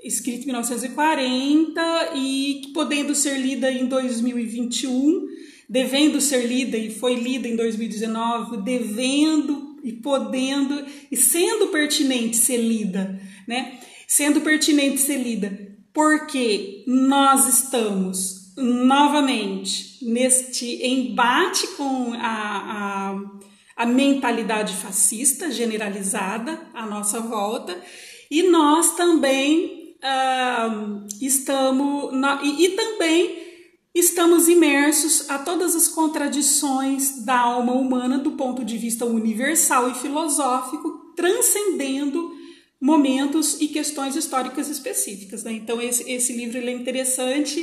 escrita 0.04 0.44
em 0.44 0.46
1940 0.46 2.12
e 2.16 2.62
podendo 2.74 3.16
ser 3.16 3.38
lida 3.38 3.72
em 3.72 3.86
2021, 3.86 5.28
devendo 5.68 6.22
ser 6.22 6.46
lida 6.46 6.78
e 6.78 6.92
foi 6.92 7.16
lida 7.16 7.48
em 7.48 7.56
2019, 7.56 8.58
devendo 8.58 9.71
e 9.84 9.94
podendo 9.94 10.86
e 11.12 11.18
sendo 11.18 11.68
pertinente 11.68 12.38
ser 12.38 12.58
lida, 12.58 13.20
né? 13.48 13.80
Sendo 14.08 14.42
pertinente 14.42 15.00
ser 15.00 15.18
lida, 15.18 15.76
porque 15.94 16.84
nós 16.88 17.48
estamos 17.48 18.54
novamente 18.58 19.98
neste 20.06 20.86
embate 20.86 21.68
com 21.78 22.14
a, 22.14 23.16
a, 23.78 23.84
a 23.84 23.86
mentalidade 23.86 24.76
fascista 24.76 25.52
generalizada 25.52 26.60
à 26.74 26.86
nossa 26.86 27.20
volta 27.20 27.80
e 28.30 28.44
nós 28.44 28.96
também 28.96 29.96
uh, 30.02 31.08
estamos 31.22 32.14
na, 32.14 32.42
e, 32.44 32.66
e 32.66 32.70
também 32.70 33.51
estamos 33.94 34.48
imersos 34.48 35.30
a 35.30 35.40
todas 35.40 35.76
as 35.76 35.88
contradições 35.88 37.24
da 37.26 37.38
alma 37.38 37.74
humana 37.74 38.18
do 38.18 38.32
ponto 38.32 38.64
de 38.64 38.78
vista 38.78 39.06
universal 39.06 39.90
e 39.92 39.96
filosófico, 39.96 41.14
transcendendo 41.16 42.32
momentos 42.80 43.60
e 43.60 43.68
questões 43.68 44.16
históricas 44.16 44.70
específicas. 44.70 45.44
Né? 45.44 45.54
Então, 45.54 45.82
esse, 45.82 46.10
esse 46.10 46.34
livro 46.34 46.58
é 46.58 46.72
interessante, 46.72 47.60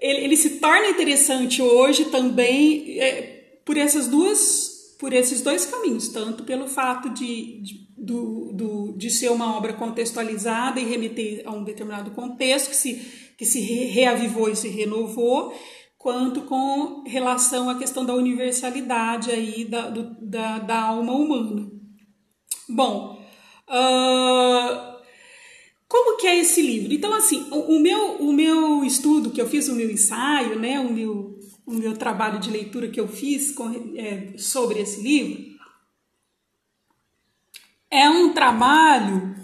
ele, 0.00 0.24
ele 0.24 0.36
se 0.36 0.58
torna 0.58 0.88
interessante 0.88 1.62
hoje 1.62 2.06
também 2.06 3.00
é, 3.00 3.60
por 3.64 3.76
essas 3.76 4.08
duas 4.08 4.76
por 4.98 5.12
esses 5.12 5.40
dois 5.42 5.64
caminhos, 5.64 6.08
tanto 6.08 6.42
pelo 6.42 6.66
fato 6.66 7.08
de, 7.10 7.60
de, 7.62 7.88
do, 7.96 8.52
do, 8.52 8.92
de 8.96 9.10
ser 9.10 9.30
uma 9.30 9.56
obra 9.56 9.72
contextualizada 9.72 10.80
e 10.80 10.84
remeter 10.84 11.42
a 11.46 11.52
um 11.52 11.62
determinado 11.62 12.10
contexto 12.10 12.70
que 12.70 12.76
se 12.76 13.27
que 13.38 13.46
se 13.46 13.60
reavivou 13.60 14.50
e 14.50 14.56
se 14.56 14.68
renovou, 14.68 15.54
quanto 15.96 16.42
com 16.42 17.04
relação 17.06 17.70
à 17.70 17.78
questão 17.78 18.04
da 18.04 18.12
universalidade 18.12 19.30
aí 19.30 19.64
da, 19.64 19.88
do, 19.88 20.16
da, 20.20 20.58
da 20.58 20.82
alma 20.82 21.12
humana. 21.12 21.70
Bom, 22.68 23.16
uh, 23.68 24.98
como 25.86 26.16
que 26.16 26.26
é 26.26 26.38
esse 26.38 26.60
livro? 26.60 26.92
Então, 26.92 27.14
assim, 27.14 27.46
o, 27.52 27.76
o, 27.76 27.80
meu, 27.80 28.16
o 28.16 28.32
meu 28.32 28.84
estudo 28.84 29.30
que 29.30 29.40
eu 29.40 29.48
fiz, 29.48 29.68
o 29.68 29.74
meu 29.76 29.88
ensaio, 29.88 30.58
né, 30.58 30.80
o 30.80 30.92
meu, 30.92 31.38
o 31.64 31.72
meu 31.72 31.96
trabalho 31.96 32.40
de 32.40 32.50
leitura 32.50 32.88
que 32.88 32.98
eu 32.98 33.06
fiz 33.06 33.52
com, 33.52 33.70
é, 33.96 34.36
sobre 34.36 34.80
esse 34.80 35.00
livro, 35.00 35.56
é 37.88 38.10
um 38.10 38.34
trabalho 38.34 39.37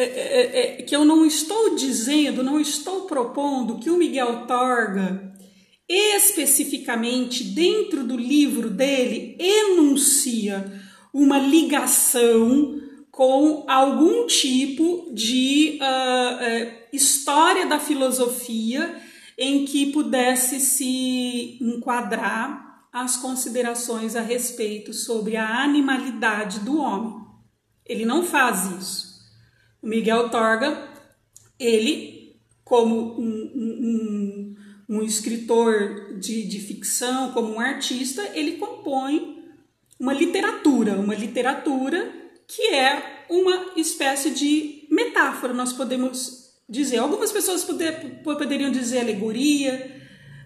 é, 0.00 0.04
é, 0.04 0.80
é, 0.80 0.82
que 0.82 0.94
eu 0.94 1.04
não 1.04 1.26
estou 1.26 1.74
dizendo, 1.74 2.44
não 2.44 2.60
estou 2.60 3.02
propondo 3.02 3.80
que 3.80 3.90
o 3.90 3.96
Miguel 3.96 4.46
Torga, 4.46 5.34
especificamente 5.88 7.42
dentro 7.42 8.04
do 8.04 8.16
livro 8.16 8.70
dele, 8.70 9.36
enuncia 9.40 10.72
uma 11.12 11.38
ligação 11.38 12.80
com 13.10 13.64
algum 13.66 14.28
tipo 14.28 15.10
de 15.12 15.80
uh, 15.82 16.72
história 16.92 17.66
da 17.66 17.80
filosofia 17.80 19.02
em 19.36 19.64
que 19.64 19.90
pudesse 19.90 20.60
se 20.60 21.58
enquadrar 21.60 22.86
as 22.92 23.16
considerações 23.16 24.14
a 24.14 24.20
respeito 24.20 24.92
sobre 24.92 25.36
a 25.36 25.60
animalidade 25.64 26.60
do 26.60 26.78
homem. 26.78 27.14
Ele 27.84 28.04
não 28.04 28.22
faz 28.22 28.66
isso. 28.78 29.07
Miguel 29.88 30.28
Torga, 30.28 30.86
ele, 31.58 32.36
como 32.62 33.18
um, 33.18 33.52
um, 33.54 34.56
um 34.88 35.02
escritor 35.02 36.18
de, 36.18 36.46
de 36.46 36.60
ficção, 36.60 37.32
como 37.32 37.54
um 37.54 37.60
artista, 37.60 38.22
ele 38.34 38.52
compõe 38.52 39.44
uma 39.98 40.12
literatura, 40.12 40.92
uma 40.92 41.14
literatura 41.14 42.12
que 42.46 42.74
é 42.74 43.24
uma 43.30 43.72
espécie 43.76 44.30
de 44.30 44.86
metáfora, 44.90 45.52
nós 45.52 45.72
podemos 45.72 46.50
dizer. 46.68 46.98
Algumas 46.98 47.32
pessoas 47.32 47.64
poder, 47.64 48.22
poderiam 48.22 48.70
dizer 48.70 49.00
alegoria, 49.00 49.96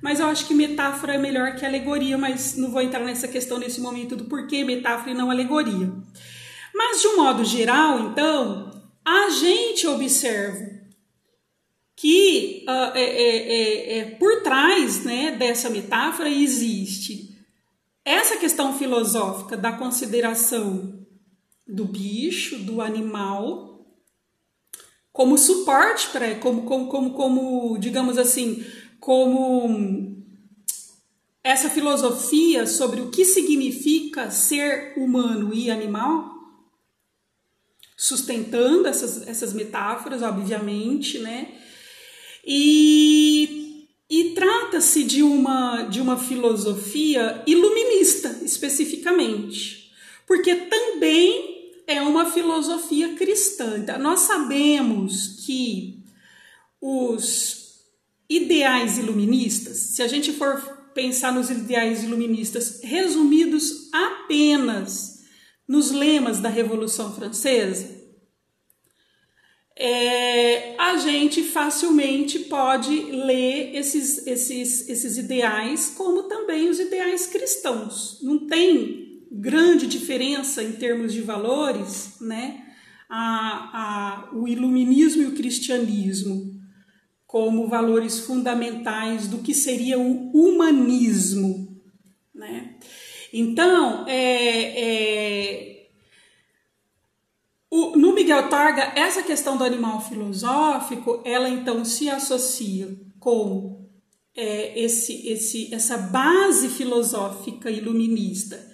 mas 0.01 0.21
eu 0.21 0.27
acho 0.27 0.47
que 0.47 0.55
metáfora 0.55 1.15
é 1.15 1.19
melhor 1.19 1.57
que 1.57 1.67
alegoria, 1.67 2.17
mas 2.17 2.57
não 2.57 2.71
vou 2.71 2.81
entrar 2.81 3.05
nessa 3.05 3.29
questão 3.29 3.59
nesse 3.59 3.81
momento 3.81 4.17
do 4.17 4.25
porquê 4.25 4.65
metáfora 4.65 5.11
e 5.11 5.15
não 5.15 5.31
alegoria. 5.31 5.93
Mas 6.75 7.01
de 7.01 7.09
um 7.09 7.17
modo 7.17 7.45
geral, 7.45 8.01
então, 8.01 8.82
a 9.05 9.31
gente 9.31 9.87
observa 9.87 10.83
que 11.97 12.65
uh, 12.69 12.97
é, 12.97 13.03
é, 13.03 13.99
é, 13.99 14.05
por 14.17 14.43
trás 14.43 15.05
né, 15.05 15.37
dessa 15.37 15.71
metáfora 15.71 16.29
existe 16.29 17.33
essa 18.05 18.37
questão 18.37 18.77
filosófica 18.77 19.57
da 19.57 19.73
consideração 19.73 21.07
do 21.67 21.85
bicho, 21.85 22.59
do 22.59 22.81
animal, 22.81 23.87
como 25.13 25.39
suporte 25.39 26.09
para, 26.09 26.35
como, 26.37 26.63
como, 26.63 26.89
como, 26.89 27.13
como, 27.13 27.79
digamos 27.79 28.19
assim, 28.19 28.65
como 28.99 30.13
essa 31.45 31.69
filosofia 31.69 32.67
sobre 32.67 33.01
o 33.01 33.11
que 33.11 33.25
significa 33.25 34.31
ser 34.31 34.95
humano 34.97 35.53
e 35.53 35.71
animal, 35.71 36.32
sustentando 38.03 38.89
essas, 38.89 39.29
essas 39.29 39.53
metáforas, 39.53 40.23
obviamente, 40.23 41.21
né? 41.21 41.53
E, 42.45 43.87
e 44.11 44.31
trata-se 44.35 45.05
de 45.05 45.23
uma, 45.23 45.83
de 45.83 46.01
uma 46.01 46.19
filosofia 46.19 47.45
iluminista, 47.47 48.41
especificamente, 48.43 49.93
porque 50.27 50.53
também 50.53 51.71
é 51.87 52.03
uma 52.03 52.29
filosofia 52.29 53.15
cristã. 53.15 53.79
Então, 53.79 53.97
nós 54.01 54.23
sabemos 54.23 55.45
que 55.47 56.03
os 56.81 57.85
ideais 58.29 58.99
iluministas, 58.99 59.77
se 59.77 60.03
a 60.03 60.09
gente 60.09 60.33
for 60.33 60.61
pensar 60.93 61.33
nos 61.33 61.51
ideais 61.51 62.03
iluministas 62.03 62.81
resumidos 62.83 63.89
apenas 63.93 65.12
nos 65.73 65.91
lemas 65.91 66.39
da 66.39 66.51
Revolução 66.51 67.15
Francesa, 67.15 67.89
é, 69.75 70.77
a 70.77 70.99
gente 70.99 71.43
facilmente 71.43 72.41
pode 72.41 72.95
ler 72.95 73.75
esses, 73.75 74.27
esses, 74.27 74.87
esses 74.87 75.17
ideais 75.17 75.95
como 75.97 76.25
também 76.25 76.69
os 76.69 76.79
ideais 76.79 77.27
cristãos. 77.27 78.19
Não 78.21 78.47
tem 78.47 79.27
grande 79.33 79.87
diferença 79.87 80.63
em 80.63 80.73
termos 80.73 81.11
de 81.11 81.23
valores, 81.23 82.21
né? 82.21 82.67
A, 83.09 84.29
a, 84.29 84.37
o 84.37 84.47
iluminismo 84.47 85.23
e 85.23 85.27
o 85.27 85.35
cristianismo 85.35 86.53
como 87.27 87.67
valores 87.67 88.19
fundamentais 88.21 89.27
do 89.27 89.39
que 89.39 89.55
seria 89.55 89.99
o 89.99 90.31
humanismo, 90.35 91.81
né? 92.35 92.77
Então, 93.33 94.05
é, 94.07 95.69
é 95.69 95.73
o, 97.75 97.97
no 97.97 98.13
Miguel 98.13 98.51
Targa, 98.51 98.93
essa 98.95 99.23
questão 99.23 99.57
do 99.57 99.65
animal 99.65 99.99
filosófico, 100.03 101.23
ela 101.25 101.49
então 101.49 101.87
se 101.87 102.07
associa 102.11 102.95
com 103.19 103.89
é, 104.37 104.79
esse, 104.79 105.27
esse, 105.27 105.75
essa 105.75 105.97
base 105.97 106.69
filosófica 106.69 107.71
iluminista 107.71 108.71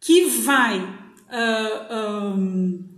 que 0.00 0.26
vai 0.26 0.78
uh, 0.78 2.36
um, 2.36 2.88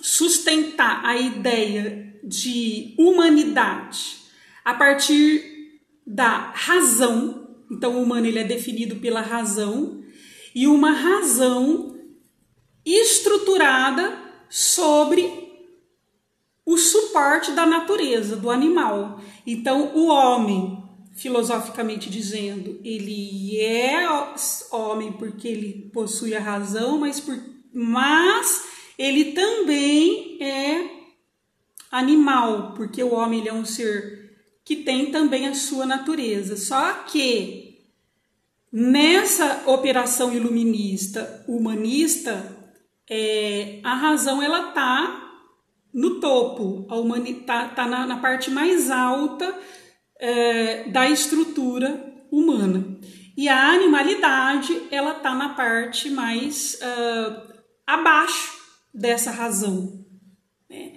sustentar 0.00 1.04
a 1.04 1.16
ideia 1.16 2.14
de 2.22 2.94
humanidade 2.96 4.18
a 4.64 4.72
partir 4.74 5.80
da 6.06 6.52
razão. 6.54 7.56
Então, 7.72 7.96
o 7.96 8.02
humano 8.04 8.26
ele 8.26 8.38
é 8.38 8.44
definido 8.44 8.96
pela 8.96 9.20
razão 9.20 10.03
e 10.54 10.66
uma 10.66 10.92
razão 10.92 11.98
estruturada 12.84 14.18
sobre 14.48 15.44
o 16.64 16.76
suporte 16.78 17.52
da 17.52 17.66
natureza, 17.66 18.36
do 18.36 18.50
animal. 18.50 19.20
Então, 19.46 19.94
o 19.94 20.06
homem, 20.06 20.82
filosoficamente 21.14 22.08
dizendo, 22.08 22.80
ele 22.84 23.58
é 23.60 24.06
homem 24.70 25.12
porque 25.12 25.48
ele 25.48 25.90
possui 25.92 26.34
a 26.34 26.40
razão, 26.40 26.98
mas, 26.98 27.20
por, 27.20 27.38
mas 27.72 28.64
ele 28.98 29.32
também 29.32 30.38
é 30.42 30.90
animal, 31.90 32.74
porque 32.74 33.02
o 33.02 33.14
homem 33.14 33.46
é 33.46 33.52
um 33.52 33.64
ser 33.64 34.24
que 34.64 34.76
tem 34.76 35.10
também 35.10 35.46
a 35.46 35.54
sua 35.54 35.84
natureza. 35.84 36.56
Só 36.56 36.92
que 37.04 37.63
nessa 38.74 39.62
operação 39.66 40.34
iluminista, 40.34 41.44
humanista, 41.46 42.44
é, 43.08 43.78
a 43.84 43.94
razão 43.94 44.42
ela 44.42 44.72
tá 44.72 45.30
no 45.92 46.18
topo, 46.18 46.84
a 46.90 46.96
humanidade 46.96 47.46
tá, 47.46 47.68
tá 47.68 47.86
na, 47.86 48.04
na, 48.04 48.16
parte 48.18 48.50
mais 48.50 48.90
alta 48.90 49.56
é, 50.18 50.88
da 50.88 51.08
estrutura 51.08 52.24
humana. 52.32 52.98
E 53.36 53.48
a 53.48 53.68
animalidade 53.68 54.88
ela 54.90 55.14
tá 55.14 55.36
na 55.36 55.50
parte 55.50 56.10
mais 56.10 56.74
uh, 56.74 57.54
abaixo 57.86 58.58
dessa 58.92 59.30
razão. 59.30 60.04
Né? 60.68 60.94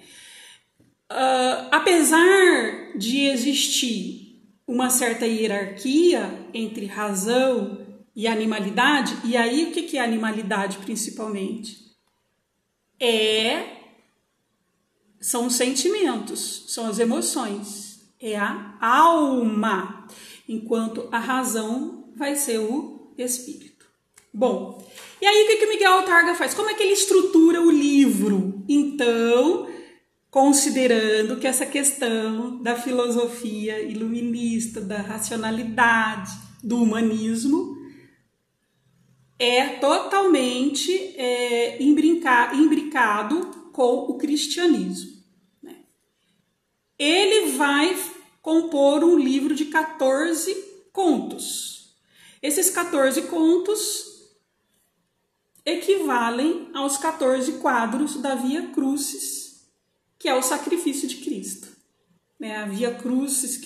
Uh, 1.10 1.68
apesar 1.70 2.96
de 2.96 3.26
existir 3.26 4.27
uma 4.68 4.90
certa 4.90 5.26
hierarquia 5.26 6.46
entre 6.54 6.86
razão 6.86 7.84
e 8.14 8.28
animalidade, 8.28 9.16
e 9.24 9.36
aí 9.36 9.64
o 9.64 9.72
que 9.72 9.96
é 9.96 10.00
animalidade 10.00 10.78
principalmente? 10.78 11.88
é 13.00 13.76
são 15.20 15.46
os 15.46 15.54
sentimentos, 15.54 16.64
são 16.68 16.86
as 16.86 16.98
emoções, 16.98 18.00
é 18.20 18.36
a 18.36 18.76
alma, 18.80 20.06
enquanto 20.48 21.08
a 21.10 21.18
razão 21.18 22.12
vai 22.16 22.36
ser 22.36 22.58
o 22.58 23.12
espírito. 23.18 23.86
Bom, 24.32 24.86
e 25.20 25.26
aí 25.26 25.44
o 25.44 25.46
que, 25.48 25.56
que 25.56 25.66
Miguel 25.66 25.92
Altarga 25.92 26.34
faz? 26.34 26.54
Como 26.54 26.70
é 26.70 26.74
que 26.74 26.82
ele 26.82 26.92
estrutura 26.92 27.60
o 27.60 27.70
livro? 27.70 28.64
Então, 28.68 29.68
considerando 30.30 31.36
que 31.38 31.46
essa 31.46 31.64
questão 31.64 32.62
da 32.62 32.76
filosofia 32.76 33.80
iluminista, 33.80 34.80
da 34.80 34.98
racionalidade, 34.98 36.30
do 36.62 36.82
humanismo, 36.82 37.76
é 39.38 39.68
totalmente 39.76 40.92
é, 41.16 41.82
imbricado 41.82 43.46
com 43.72 44.10
o 44.10 44.18
cristianismo. 44.18 45.22
Né? 45.62 45.76
Ele 46.98 47.52
vai 47.52 47.96
compor 48.42 49.04
um 49.04 49.16
livro 49.16 49.54
de 49.54 49.66
14 49.66 50.54
contos. 50.92 51.96
Esses 52.42 52.70
14 52.70 53.22
contos 53.22 54.08
equivalem 55.64 56.70
aos 56.74 56.96
14 56.96 57.52
quadros 57.58 58.16
da 58.16 58.34
Via 58.34 58.68
Crucis, 58.68 59.47
que 60.18 60.28
é 60.28 60.34
o 60.34 60.42
sacrifício 60.42 61.08
de 61.08 61.16
Cristo. 61.16 61.68
Né? 62.38 62.56
A 62.56 62.66
Via 62.66 62.92
Crucis, 62.92 63.60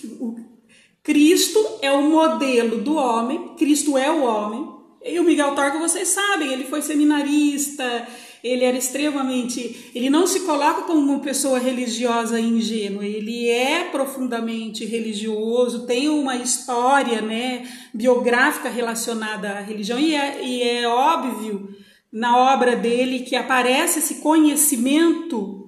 Cristo 1.02 1.78
é 1.80 1.90
o 1.90 2.02
modelo 2.02 2.78
do 2.82 2.94
homem, 2.94 3.54
Cristo 3.56 3.98
é 3.98 4.10
o 4.10 4.22
homem, 4.22 4.72
e 5.04 5.18
o 5.18 5.24
Miguel 5.24 5.54
Torga, 5.54 5.78
vocês 5.78 6.08
sabem, 6.08 6.52
ele 6.52 6.64
foi 6.64 6.80
seminarista, 6.80 8.06
ele 8.42 8.64
era 8.64 8.76
extremamente. 8.76 9.90
Ele 9.94 10.08
não 10.08 10.26
se 10.26 10.40
coloca 10.40 10.82
como 10.82 11.00
uma 11.00 11.20
pessoa 11.20 11.58
religiosa 11.58 12.40
ingênua, 12.40 13.04
ele 13.04 13.48
é 13.48 13.84
profundamente 13.84 14.84
religioso, 14.84 15.86
tem 15.86 16.08
uma 16.08 16.36
história 16.36 17.20
né, 17.20 17.68
biográfica 17.92 18.68
relacionada 18.68 19.50
à 19.50 19.60
religião, 19.60 19.98
e 19.98 20.14
é, 20.14 20.44
e 20.44 20.62
é 20.62 20.86
óbvio 20.86 21.68
na 22.12 22.36
obra 22.52 22.76
dele 22.76 23.20
que 23.20 23.34
aparece 23.34 23.98
esse 24.00 24.16
conhecimento, 24.16 25.61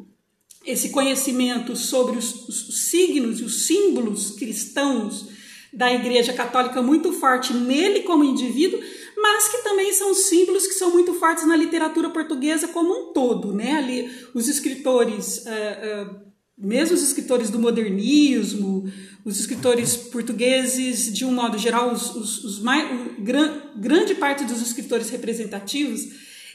esse 0.67 0.91
conhecimento 0.91 1.77
sobre 1.77 2.17
os, 2.17 2.49
os 2.49 2.89
signos 2.89 3.41
e 3.41 3.45
os 3.45 3.67
símbolos 3.67 4.33
cristãos 4.33 5.27
da 5.73 5.93
Igreja 5.93 6.33
Católica 6.33 6.81
muito 6.81 7.13
forte 7.13 7.53
nele 7.53 8.01
como 8.01 8.25
indivíduo 8.25 8.81
mas 9.17 9.49
que 9.49 9.63
também 9.63 9.93
são 9.93 10.13
símbolos 10.15 10.67
que 10.67 10.75
são 10.75 10.91
muito 10.91 11.15
fortes 11.15 11.47
na 11.47 11.57
literatura 11.57 12.11
portuguesa 12.11 12.69
como 12.69 12.93
um 12.93 13.13
todo, 13.13 13.55
né? 13.55 13.77
Ali 13.77 14.11
os 14.35 14.49
escritores, 14.49 15.39
uh, 15.47 16.11
uh, 16.11 16.17
mesmo 16.59 16.95
os 16.95 17.03
escritores 17.03 17.49
do 17.49 17.59
modernismo, 17.59 18.85
os 19.25 19.41
escritores 19.41 19.97
portugueses 19.97 21.13
de 21.13 21.25
um 21.25 21.33
modo 21.33 21.57
geral, 21.57 21.93
os, 21.93 22.15
os, 22.15 22.45
os 22.45 22.61
mais, 22.61 22.87
o, 23.19 23.23
gran, 23.23 23.63
grande 23.77 24.15
parte 24.15 24.45
dos 24.45 24.61
escritores 24.61 25.09
representativos, 25.09 26.03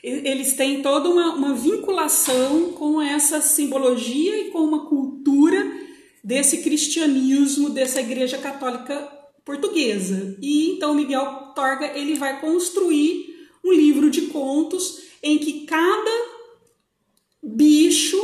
eles 0.04 0.54
têm 0.54 0.82
toda 0.82 1.10
uma, 1.10 1.34
uma 1.34 1.54
vinculação 1.54 2.74
com 2.74 3.02
essa 3.02 3.42
simbologia 3.42 4.40
e 4.40 4.52
com 4.52 4.60
uma 4.60 4.86
cultura 4.88 5.66
desse 6.24 6.58
cristianismo, 6.60 7.70
dessa 7.70 8.00
igreja 8.00 8.38
católica 8.38 8.96
portuguesa. 9.44 10.38
E 10.42 10.72
então 10.72 10.94
Miguel 10.94 11.54
Torga 11.56 11.98
ele 11.98 12.16
vai 12.16 12.40
construir 12.40 13.48
um 13.64 13.74
livro 13.74 14.10
de 14.10 14.24
contos 14.28 15.04
em 15.22 15.38
que 15.38 15.66
cada 15.66 16.40
bicho, 17.42 18.18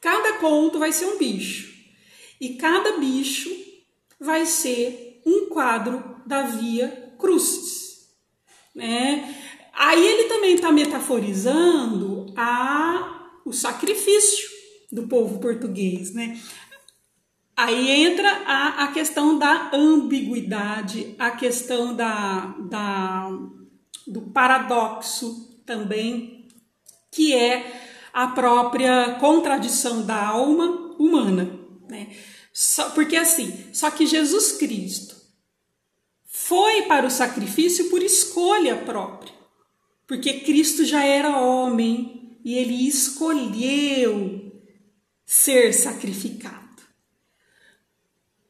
cada 0.00 0.34
conto 0.34 0.78
vai 0.78 0.92
ser 0.92 1.06
um 1.06 1.18
bicho. 1.18 1.68
E 2.40 2.50
cada 2.54 2.98
bicho 2.98 3.50
vai 4.18 4.46
ser 4.46 5.20
um 5.26 5.46
quadro 5.46 6.16
da 6.26 6.42
Via 6.42 7.14
Crucis. 7.18 8.08
Né? 8.74 9.34
Aí 9.80 10.04
ele 10.04 10.24
também 10.24 10.56
está 10.56 10.72
metaforizando 10.72 12.26
a, 12.36 13.30
o 13.44 13.52
sacrifício 13.52 14.48
do 14.90 15.06
povo 15.06 15.38
português. 15.38 16.12
Né? 16.12 16.36
Aí 17.56 17.88
entra 17.88 18.28
a, 18.44 18.84
a 18.84 18.88
questão 18.88 19.38
da 19.38 19.70
ambiguidade, 19.72 21.14
a 21.16 21.30
questão 21.30 21.94
da, 21.94 22.56
da, 22.68 23.30
do 24.04 24.22
paradoxo 24.32 25.62
também, 25.64 26.48
que 27.12 27.32
é 27.32 27.80
a 28.12 28.26
própria 28.26 29.14
contradição 29.20 30.04
da 30.04 30.26
alma 30.26 30.96
humana. 30.98 31.56
Né? 31.88 32.16
Só, 32.52 32.90
porque 32.90 33.14
assim, 33.14 33.72
só 33.72 33.92
que 33.92 34.06
Jesus 34.06 34.52
Cristo 34.52 35.14
foi 36.26 36.82
para 36.82 37.06
o 37.06 37.10
sacrifício 37.10 37.88
por 37.90 38.02
escolha 38.02 38.74
própria, 38.78 39.37
porque 40.08 40.40
Cristo 40.40 40.86
já 40.86 41.04
era 41.04 41.38
homem 41.38 42.38
e 42.42 42.54
ele 42.54 42.88
escolheu 42.88 44.50
ser 45.26 45.74
sacrificado. 45.74 46.56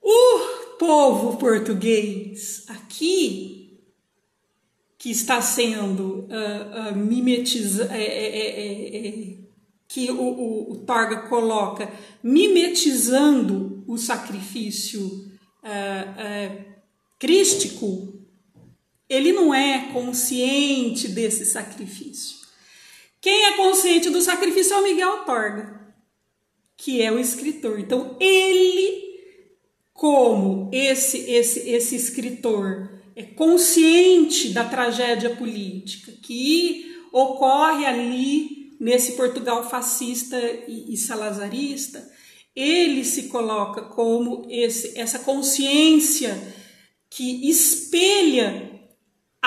O 0.00 0.76
povo 0.78 1.36
português 1.36 2.64
aqui, 2.68 3.76
que 4.96 5.10
está 5.10 5.42
sendo 5.42 6.28
uh, 6.28 6.92
uh, 6.92 6.96
mimetizado, 6.96 7.92
é, 7.92 8.04
é, 8.04 9.08
é, 9.08 9.36
que 9.88 10.12
o, 10.12 10.20
o, 10.20 10.72
o, 10.72 10.76
Torga 10.86 11.22
coloca, 11.22 11.92
mimetizando 12.22 13.82
o 13.88 13.98
sacrifício 13.98 15.04
uh, 15.64 16.64
crístico, 17.18 18.18
ele 19.08 19.32
não 19.32 19.54
é 19.54 19.90
consciente 19.92 21.08
desse 21.08 21.44
sacrifício. 21.46 22.36
Quem 23.20 23.46
é 23.46 23.56
consciente 23.56 24.10
do 24.10 24.20
sacrifício 24.20 24.74
é 24.74 24.80
o 24.80 24.84
Miguel 24.84 25.24
Torga, 25.24 25.94
que 26.76 27.02
é 27.02 27.10
o 27.10 27.18
escritor. 27.18 27.80
Então, 27.80 28.16
ele 28.20 29.08
como 29.92 30.70
esse 30.72 31.18
esse 31.30 31.68
esse 31.68 31.96
escritor 31.96 32.88
é 33.16 33.24
consciente 33.24 34.50
da 34.50 34.64
tragédia 34.64 35.34
política 35.34 36.12
que 36.22 36.96
ocorre 37.12 37.84
ali 37.84 38.76
nesse 38.78 39.12
Portugal 39.12 39.68
fascista 39.68 40.38
e, 40.68 40.94
e 40.94 40.96
salazarista, 40.96 42.08
ele 42.54 43.04
se 43.04 43.24
coloca 43.24 43.82
como 43.82 44.46
esse, 44.48 44.96
essa 44.96 45.18
consciência 45.18 46.36
que 47.10 47.48
espelha 47.48 48.67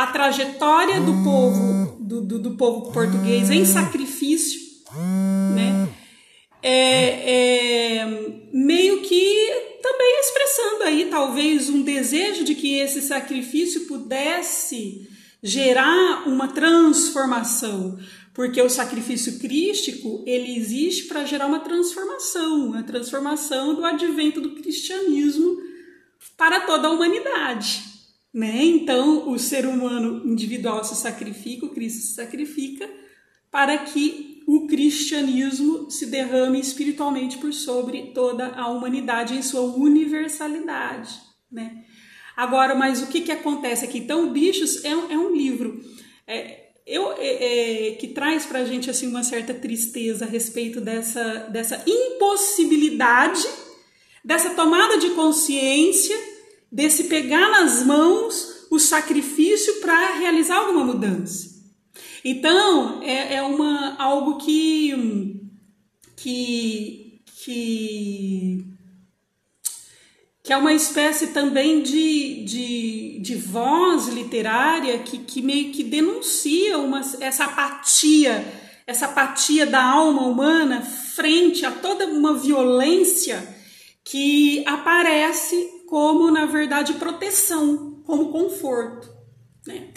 a 0.03 0.07
trajetória 0.07 0.99
do 1.01 1.23
povo 1.23 1.97
do, 1.99 2.21
do, 2.21 2.39
do 2.39 2.51
povo 2.51 2.91
português 2.91 3.49
em 3.49 3.63
sacrifício, 3.65 4.59
né? 5.55 5.87
É, 6.63 8.01
é, 8.01 8.05
meio 8.53 9.01
que 9.01 9.49
também 9.81 10.19
expressando 10.19 10.83
aí 10.83 11.07
talvez 11.09 11.69
um 11.69 11.81
desejo 11.81 12.43
de 12.43 12.53
que 12.53 12.77
esse 12.77 13.01
sacrifício 13.01 13.87
pudesse 13.87 15.09
gerar 15.41 16.27
uma 16.27 16.47
transformação, 16.49 17.97
porque 18.33 18.61
o 18.61 18.69
sacrifício 18.69 19.39
crístico 19.39 20.23
ele 20.27 20.55
existe 20.55 21.05
para 21.05 21.25
gerar 21.25 21.47
uma 21.47 21.61
transformação, 21.61 22.67
uma 22.67 22.83
transformação 22.83 23.73
do 23.73 23.83
advento 23.83 24.39
do 24.39 24.51
cristianismo 24.51 25.57
para 26.37 26.61
toda 26.61 26.87
a 26.87 26.91
humanidade. 26.91 27.90
Né? 28.33 28.63
Então, 28.63 29.29
o 29.29 29.37
ser 29.37 29.65
humano 29.65 30.25
individual 30.25 30.83
se 30.83 30.95
sacrifica, 30.95 31.65
o 31.65 31.69
Cristo 31.69 32.01
se 32.01 32.13
sacrifica 32.13 32.89
para 33.51 33.77
que 33.79 34.41
o 34.47 34.67
cristianismo 34.67 35.91
se 35.91 36.05
derrame 36.05 36.59
espiritualmente 36.59 37.37
por 37.37 37.53
sobre 37.53 38.11
toda 38.13 38.47
a 38.55 38.67
humanidade 38.69 39.35
em 39.35 39.41
sua 39.41 39.61
universalidade, 39.61 41.19
né? 41.51 41.83
Agora, 42.35 42.73
mas 42.73 43.01
o 43.01 43.07
que, 43.07 43.21
que 43.21 43.31
acontece 43.31 43.83
aqui? 43.83 43.99
Então, 43.99 44.31
Bichos 44.31 44.83
é, 44.85 44.89
é 44.89 45.17
um 45.17 45.35
livro 45.35 45.83
é, 46.25 46.71
eu, 46.85 47.13
é, 47.17 47.89
é 47.89 47.91
que 47.95 48.07
traz 48.07 48.45
para 48.45 48.59
a 48.59 48.65
gente 48.65 48.89
assim, 48.89 49.07
uma 49.07 49.23
certa 49.23 49.53
tristeza 49.53 50.25
a 50.25 50.27
respeito 50.27 50.81
dessa, 50.81 51.47
dessa 51.51 51.83
impossibilidade, 51.85 53.45
dessa 54.23 54.51
tomada 54.51 54.97
de 54.97 55.09
consciência, 55.11 56.17
desse 56.71 57.05
pegar 57.05 57.49
nas 57.49 57.83
mãos 57.85 58.67
o 58.71 58.79
sacrifício 58.79 59.81
para 59.81 60.15
realizar 60.15 60.55
alguma 60.55 60.85
mudança. 60.85 61.51
Então, 62.23 63.01
é, 63.03 63.35
é 63.35 63.41
uma, 63.41 63.95
algo 63.97 64.37
que, 64.37 65.41
que, 66.15 67.21
que, 67.43 68.65
que 70.41 70.53
é 70.53 70.57
uma 70.57 70.73
espécie 70.73 71.27
também 71.27 71.81
de, 71.81 72.45
de, 72.45 73.19
de 73.21 73.35
voz 73.35 74.07
literária 74.07 74.99
que, 74.99 75.17
que 75.17 75.41
meio 75.41 75.71
que 75.71 75.83
denuncia 75.83 76.77
uma, 76.77 77.01
essa 77.19 77.45
apatia, 77.45 78.45
essa 78.87 79.07
apatia 79.07 79.65
da 79.65 79.83
alma 79.83 80.21
humana 80.21 80.81
frente 80.81 81.65
a 81.65 81.71
toda 81.71 82.05
uma 82.05 82.35
violência 82.35 83.59
que 84.03 84.63
aparece 84.65 85.80
como, 85.91 86.31
na 86.31 86.45
verdade, 86.45 86.93
proteção, 86.93 88.01
como 88.05 88.31
conforto. 88.31 89.13
Né? 89.67 89.89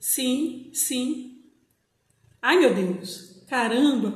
Sim, 0.00 0.70
sim, 0.72 1.32
Ai 2.40 2.58
meu 2.58 2.74
Deus, 2.74 3.44
caramba, 3.46 4.14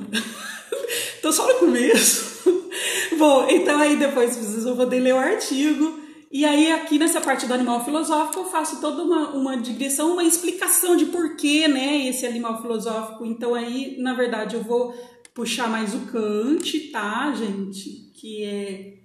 tô 1.21 1.31
só 1.31 1.47
no 1.47 1.59
começo. 1.59 2.51
Bom, 3.15 3.47
então 3.47 3.79
aí 3.79 3.95
depois 3.95 4.35
vocês 4.35 4.63
vão 4.63 4.75
poder 4.75 4.99
ler 4.99 5.13
o 5.13 5.19
artigo. 5.19 6.01
E 6.31 6.43
aí 6.43 6.71
aqui 6.71 6.97
nessa 6.97 7.21
parte 7.21 7.45
do 7.45 7.53
animal 7.53 7.85
filosófico 7.85 8.39
eu 8.39 8.45
faço 8.45 8.81
toda 8.81 9.03
uma, 9.03 9.29
uma 9.29 9.55
digressão, 9.55 10.13
uma 10.13 10.23
explicação 10.23 10.97
de 10.97 11.05
porquê, 11.05 11.67
né, 11.67 12.07
esse 12.07 12.25
animal 12.25 12.59
filosófico. 12.59 13.23
Então 13.23 13.53
aí, 13.53 13.95
na 13.99 14.15
verdade, 14.15 14.55
eu 14.55 14.63
vou 14.63 14.93
puxar 15.33 15.69
mais 15.69 15.93
o 15.93 15.99
Kant, 16.07 16.89
tá, 16.91 17.31
gente? 17.33 18.11
Que 18.15 18.43
é 18.43 18.96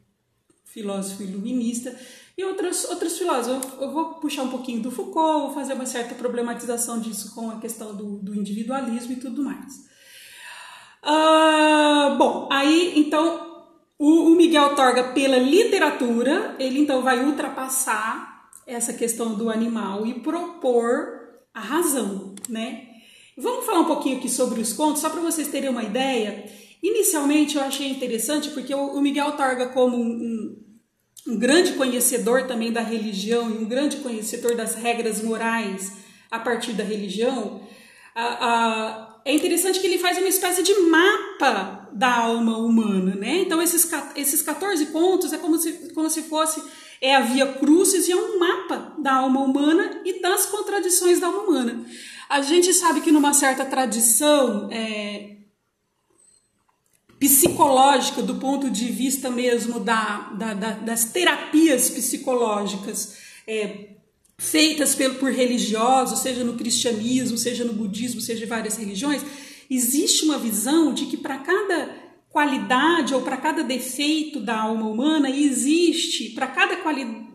filósofo 0.72 1.22
iluminista 1.22 1.94
e 2.36 2.44
outros, 2.44 2.84
outros 2.84 3.18
filósofos. 3.18 3.80
Eu 3.80 3.90
vou 3.90 4.14
puxar 4.14 4.42
um 4.42 4.50
pouquinho 4.50 4.82
do 4.82 4.90
Foucault, 4.90 5.46
vou 5.46 5.54
fazer 5.54 5.74
uma 5.74 5.86
certa 5.86 6.14
problematização 6.14 7.00
disso 7.00 7.34
com 7.34 7.50
a 7.50 7.58
questão 7.58 7.94
do, 7.94 8.18
do 8.18 8.34
individualismo 8.34 9.12
e 9.12 9.16
tudo 9.16 9.44
mais. 9.44 9.90
Uh, 11.04 12.16
bom, 12.16 12.48
aí 12.50 12.92
então 12.96 13.64
o, 13.98 14.32
o 14.32 14.36
Miguel 14.36 14.74
Torga, 14.74 15.12
pela 15.12 15.36
literatura, 15.36 16.56
ele 16.58 16.80
então 16.80 17.02
vai 17.02 17.24
ultrapassar 17.24 18.50
essa 18.66 18.92
questão 18.92 19.34
do 19.34 19.50
animal 19.50 20.06
e 20.06 20.14
propor 20.14 21.20
a 21.52 21.60
razão, 21.60 22.34
né? 22.48 22.88
Vamos 23.36 23.64
falar 23.64 23.80
um 23.80 23.86
pouquinho 23.86 24.18
aqui 24.18 24.28
sobre 24.28 24.60
os 24.60 24.72
contos, 24.72 25.00
só 25.00 25.10
para 25.10 25.20
vocês 25.20 25.48
terem 25.48 25.70
uma 25.70 25.82
ideia. 25.82 26.44
Inicialmente 26.82 27.56
eu 27.56 27.62
achei 27.62 27.88
interessante 27.88 28.50
porque 28.50 28.74
o 28.74 29.00
Miguel 29.00 29.32
Torga, 29.32 29.68
como 29.68 29.96
um, 29.96 30.56
um 31.28 31.38
grande 31.38 31.74
conhecedor 31.74 32.46
também 32.46 32.72
da 32.72 32.80
religião 32.80 33.48
e 33.50 33.58
um 33.58 33.64
grande 33.64 33.98
conhecedor 33.98 34.56
das 34.56 34.74
regras 34.74 35.22
morais 35.22 35.92
a 36.30 36.40
partir 36.40 36.72
da 36.72 36.82
religião, 36.82 37.60
é 39.24 39.32
interessante 39.32 39.78
que 39.78 39.86
ele 39.86 39.98
faz 39.98 40.18
uma 40.18 40.28
espécie 40.28 40.62
de 40.62 40.74
mapa 40.80 41.88
da 41.92 42.16
alma 42.16 42.58
humana, 42.58 43.14
né? 43.14 43.42
Então 43.42 43.62
esses, 43.62 43.88
esses 44.16 44.42
14 44.42 44.86
pontos 44.86 45.32
é 45.32 45.38
como 45.38 45.56
se, 45.58 45.92
como 45.94 46.10
se 46.10 46.22
fosse 46.22 46.62
é 47.00 47.16
a 47.16 47.20
via 47.20 47.46
crucis 47.54 48.06
e 48.08 48.12
é 48.12 48.16
um 48.16 48.38
mapa 48.38 48.94
da 48.98 49.14
alma 49.14 49.40
humana 49.40 50.00
e 50.04 50.20
das 50.20 50.46
contradições 50.46 51.18
da 51.18 51.26
alma 51.26 51.40
humana. 51.40 51.84
A 52.28 52.40
gente 52.40 52.72
sabe 52.72 53.00
que 53.00 53.10
numa 53.10 53.34
certa 53.34 53.64
tradição 53.64 54.68
é, 54.70 55.41
psicológica, 57.22 58.20
do 58.20 58.34
ponto 58.34 58.68
de 58.68 58.86
vista 58.86 59.30
mesmo 59.30 59.78
da, 59.78 60.32
da, 60.36 60.54
da 60.54 60.70
das 60.72 61.04
terapias 61.04 61.88
psicológicas 61.88 63.16
é, 63.46 63.90
feitas 64.36 64.96
pelo, 64.96 65.14
por 65.14 65.30
religiosos, 65.30 66.18
seja 66.18 66.42
no 66.42 66.54
cristianismo, 66.54 67.38
seja 67.38 67.64
no 67.64 67.74
budismo, 67.74 68.20
seja 68.20 68.44
em 68.44 68.48
várias 68.48 68.76
religiões, 68.76 69.22
existe 69.70 70.24
uma 70.24 70.36
visão 70.36 70.92
de 70.92 71.06
que 71.06 71.16
para 71.16 71.38
cada 71.38 71.94
qualidade 72.28 73.14
ou 73.14 73.22
para 73.22 73.36
cada 73.36 73.62
defeito 73.62 74.40
da 74.40 74.60
alma 74.60 74.88
humana 74.88 75.30
existe, 75.30 76.30
para 76.30 76.48
cada 76.48 76.76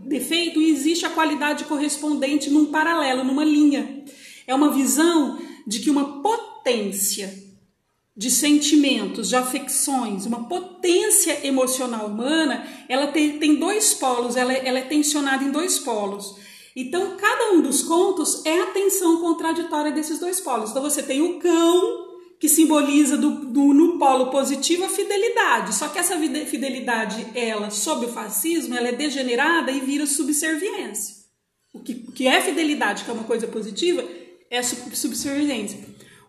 defeito 0.02 0.62
existe 0.62 1.06
a 1.06 1.10
qualidade 1.12 1.64
correspondente 1.64 2.50
num 2.50 2.66
paralelo, 2.66 3.24
numa 3.24 3.46
linha. 3.46 4.04
É 4.46 4.54
uma 4.54 4.70
visão 4.70 5.40
de 5.66 5.80
que 5.80 5.90
uma 5.90 6.22
potência 6.22 7.47
de 8.18 8.32
sentimentos, 8.32 9.30
de 9.30 9.36
afecções, 9.36 10.26
uma 10.26 10.46
potência 10.46 11.46
emocional 11.46 12.08
humana, 12.08 12.68
ela 12.90 13.08
tem, 13.08 13.38
tem 13.38 13.56
dois 13.56 13.94
polos, 13.94 14.36
ela, 14.36 14.52
ela 14.52 14.80
é 14.80 14.82
tensionada 14.82 15.44
em 15.44 15.52
dois 15.52 15.78
polos. 15.78 16.36
Então, 16.76 17.16
cada 17.16 17.54
um 17.54 17.62
dos 17.62 17.84
contos 17.84 18.44
é 18.44 18.60
a 18.60 18.68
tensão 18.68 19.22
contraditória 19.22 19.92
desses 19.92 20.20
dois 20.20 20.40
polos. 20.40 20.72
Então, 20.72 20.82
você 20.82 21.04
tem 21.04 21.22
o 21.22 21.40
cão, 21.40 22.08
que 22.40 22.48
simboliza 22.48 23.18
do, 23.18 23.46
do, 23.46 23.74
no 23.74 23.98
polo 23.98 24.30
positivo 24.30 24.84
a 24.86 24.90
fidelidade. 24.90 25.74
Só 25.74 25.88
que 25.88 25.98
essa 25.98 26.16
fidelidade, 26.46 27.26
ela, 27.34 27.70
sob 27.70 28.06
o 28.06 28.10
fascismo, 28.10 28.76
ela 28.76 28.90
é 28.90 28.92
degenerada 28.92 29.72
e 29.72 29.80
vira 29.80 30.06
subserviência. 30.06 31.16
O 31.74 31.80
que, 31.80 31.94
que 31.94 32.28
é 32.28 32.42
fidelidade, 32.42 33.04
que 33.04 33.10
é 33.10 33.14
uma 33.14 33.24
coisa 33.24 33.48
positiva, 33.48 34.04
é 34.50 34.62
subserviência. 34.62 35.80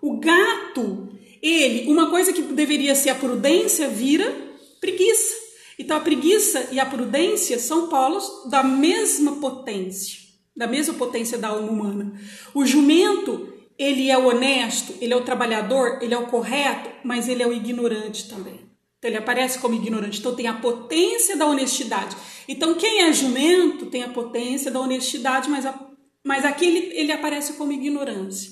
O 0.00 0.18
gato, 0.18 1.08
ele, 1.42 1.90
uma 1.90 2.10
coisa 2.10 2.32
que 2.32 2.42
deveria 2.42 2.94
ser 2.94 3.10
a 3.10 3.14
prudência, 3.14 3.88
vira 3.88 4.34
preguiça. 4.80 5.34
Então 5.78 5.96
a 5.96 6.00
preguiça 6.00 6.68
e 6.72 6.80
a 6.80 6.86
prudência 6.86 7.58
são 7.58 7.88
polos 7.88 8.50
da 8.50 8.62
mesma 8.62 9.36
potência, 9.36 10.18
da 10.56 10.66
mesma 10.66 10.94
potência 10.94 11.38
da 11.38 11.48
alma 11.48 11.70
humana. 11.70 12.20
O 12.52 12.66
jumento, 12.66 13.52
ele 13.78 14.10
é 14.10 14.18
o 14.18 14.26
honesto, 14.26 14.94
ele 15.00 15.12
é 15.12 15.16
o 15.16 15.24
trabalhador, 15.24 16.00
ele 16.02 16.14
é 16.14 16.18
o 16.18 16.26
correto, 16.26 16.90
mas 17.04 17.28
ele 17.28 17.42
é 17.42 17.46
o 17.46 17.52
ignorante 17.52 18.28
também. 18.28 18.68
Então 18.98 19.08
ele 19.08 19.18
aparece 19.18 19.60
como 19.60 19.74
ignorante. 19.74 20.18
Então 20.18 20.34
tem 20.34 20.48
a 20.48 20.54
potência 20.54 21.36
da 21.36 21.46
honestidade. 21.46 22.16
Então 22.48 22.74
quem 22.74 23.02
é 23.02 23.12
jumento 23.12 23.86
tem 23.86 24.02
a 24.02 24.08
potência 24.08 24.72
da 24.72 24.80
honestidade, 24.80 25.48
mas, 25.48 25.64
a, 25.64 25.78
mas 26.24 26.44
aqui 26.44 26.66
ele, 26.66 26.98
ele 26.98 27.12
aparece 27.12 27.52
como 27.52 27.70
ignorância. 27.70 28.50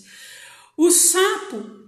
O 0.77 0.93
sapo 0.93 1.86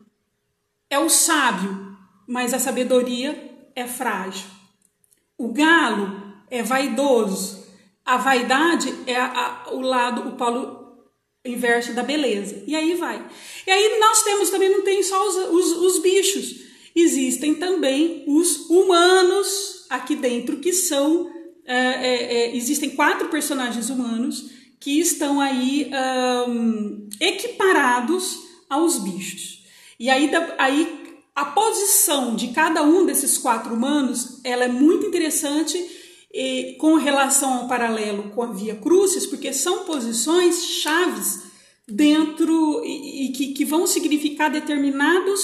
é 0.90 0.98
o 0.98 1.08
sábio, 1.08 1.96
mas 2.26 2.52
a 2.54 2.58
sabedoria 2.58 3.70
é 3.74 3.86
frágil. 3.86 4.46
O 5.36 5.52
galo 5.52 6.22
é 6.50 6.62
vaidoso. 6.62 7.66
A 8.04 8.16
vaidade 8.16 8.92
é 9.06 9.16
a, 9.16 9.26
a, 9.66 9.74
o 9.74 9.80
lado, 9.80 10.28
o 10.28 10.32
polo 10.32 10.78
inverso 11.44 11.92
da 11.92 12.02
beleza. 12.02 12.62
E 12.66 12.74
aí 12.74 12.94
vai. 12.94 13.24
E 13.66 13.70
aí 13.70 13.98
nós 14.00 14.22
temos 14.22 14.50
também, 14.50 14.70
não 14.70 14.82
tem 14.82 15.02
só 15.02 15.26
os, 15.26 15.36
os, 15.36 15.72
os 15.72 15.98
bichos, 16.00 16.68
existem 16.94 17.54
também 17.54 18.24
os 18.26 18.68
humanos 18.68 19.86
aqui 19.88 20.16
dentro, 20.16 20.58
que 20.58 20.72
são. 20.72 21.30
É, 21.70 21.76
é, 21.76 22.34
é, 22.34 22.56
existem 22.56 22.88
quatro 22.88 23.28
personagens 23.28 23.90
humanos 23.90 24.50
que 24.80 24.98
estão 25.00 25.38
aí 25.38 25.90
um, 26.48 27.08
equiparados 27.20 28.38
aos 28.70 28.98
bichos. 28.98 29.57
E 29.98 30.08
aí, 30.08 30.30
aí 30.58 31.16
a 31.34 31.44
posição 31.44 32.34
de 32.34 32.48
cada 32.48 32.82
um 32.82 33.04
desses 33.04 33.38
quatro 33.38 33.74
humanos 33.74 34.40
ela 34.44 34.64
é 34.64 34.68
muito 34.68 35.06
interessante 35.06 35.78
e, 36.32 36.76
com 36.78 36.94
relação 36.94 37.52
ao 37.54 37.68
paralelo 37.68 38.30
com 38.30 38.42
a 38.42 38.52
Via 38.52 38.76
Crucis, 38.76 39.26
porque 39.26 39.52
são 39.52 39.84
posições 39.84 40.64
chaves 40.64 41.42
dentro 41.86 42.82
e, 42.84 43.26
e 43.26 43.32
que, 43.32 43.52
que 43.54 43.64
vão 43.64 43.86
significar 43.86 44.50
determinados 44.50 45.40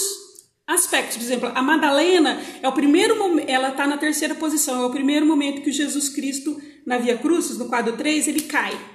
aspectos. 0.67 1.17
Por 1.17 1.23
exemplo, 1.23 1.51
a 1.53 1.61
Madalena 1.61 2.41
é 2.61 2.67
o 2.67 2.73
primeiro 2.73 3.15
ela 3.47 3.69
está 3.69 3.87
na 3.87 3.97
terceira 3.97 4.35
posição, 4.35 4.83
é 4.83 4.85
o 4.85 4.91
primeiro 4.91 5.25
momento 5.25 5.61
que 5.61 5.71
Jesus 5.71 6.09
Cristo, 6.09 6.59
na 6.85 6.97
Via 6.97 7.17
Crucis, 7.17 7.57
no 7.57 7.67
quadro 7.67 7.95
3, 7.97 8.27
ele 8.27 8.41
cai. 8.41 8.94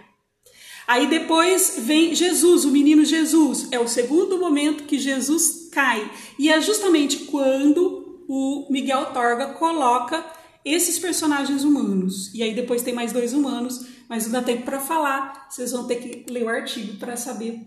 Aí 0.90 1.06
depois 1.06 1.76
vem 1.78 2.16
Jesus, 2.16 2.64
o 2.64 2.70
menino 2.72 3.04
Jesus, 3.04 3.68
é 3.70 3.78
o 3.78 3.86
segundo 3.86 4.40
momento 4.40 4.82
que 4.82 4.98
Jesus 4.98 5.68
cai. 5.70 6.10
E 6.36 6.50
é 6.50 6.60
justamente 6.60 7.26
quando 7.26 8.24
o 8.26 8.66
Miguel 8.68 9.06
Torga 9.12 9.50
coloca 9.50 10.26
esses 10.64 10.98
personagens 10.98 11.62
humanos. 11.62 12.34
E 12.34 12.42
aí 12.42 12.56
depois 12.56 12.82
tem 12.82 12.92
mais 12.92 13.12
dois 13.12 13.32
humanos, 13.32 13.86
mas 14.08 14.24
não 14.24 14.32
dá 14.32 14.42
tempo 14.42 14.64
para 14.64 14.80
falar. 14.80 15.46
Vocês 15.48 15.70
vão 15.70 15.86
ter 15.86 15.94
que 15.94 16.24
ler 16.28 16.42
o 16.42 16.48
artigo 16.48 16.96
para 16.96 17.16
saber 17.16 17.60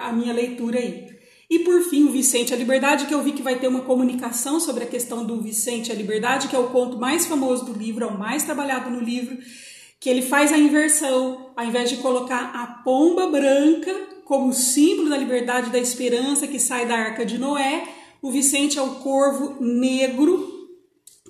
a 0.00 0.10
minha 0.10 0.32
leitura 0.32 0.78
aí. 0.78 1.14
E 1.50 1.58
por 1.58 1.82
fim, 1.82 2.04
o 2.04 2.10
Vicente 2.10 2.54
a 2.54 2.56
Liberdade, 2.56 3.04
que 3.04 3.12
eu 3.12 3.22
vi 3.22 3.32
que 3.32 3.42
vai 3.42 3.58
ter 3.58 3.68
uma 3.68 3.82
comunicação 3.82 4.58
sobre 4.58 4.84
a 4.84 4.86
questão 4.86 5.26
do 5.26 5.42
Vicente 5.42 5.92
a 5.92 5.94
Liberdade, 5.94 6.48
que 6.48 6.56
é 6.56 6.58
o 6.58 6.70
conto 6.70 6.96
mais 6.96 7.26
famoso 7.26 7.66
do 7.66 7.78
livro, 7.78 8.02
é 8.02 8.08
o 8.08 8.18
mais 8.18 8.44
trabalhado 8.44 8.88
no 8.88 9.00
livro, 9.00 9.36
que 10.02 10.10
ele 10.10 10.22
faz 10.22 10.52
a 10.52 10.58
inversão, 10.58 11.52
ao 11.54 11.64
invés 11.64 11.88
de 11.88 11.98
colocar 11.98 12.50
a 12.56 12.66
pomba 12.82 13.28
branca 13.28 13.94
como 14.24 14.52
símbolo 14.52 15.08
da 15.08 15.16
liberdade 15.16 15.68
e 15.68 15.72
da 15.72 15.78
esperança 15.78 16.48
que 16.48 16.58
sai 16.58 16.88
da 16.88 16.96
arca 16.96 17.24
de 17.24 17.38
Noé, 17.38 17.86
o 18.20 18.28
Vicente 18.28 18.80
é 18.80 18.82
o 18.82 18.96
corvo 18.96 19.62
negro 19.62 20.68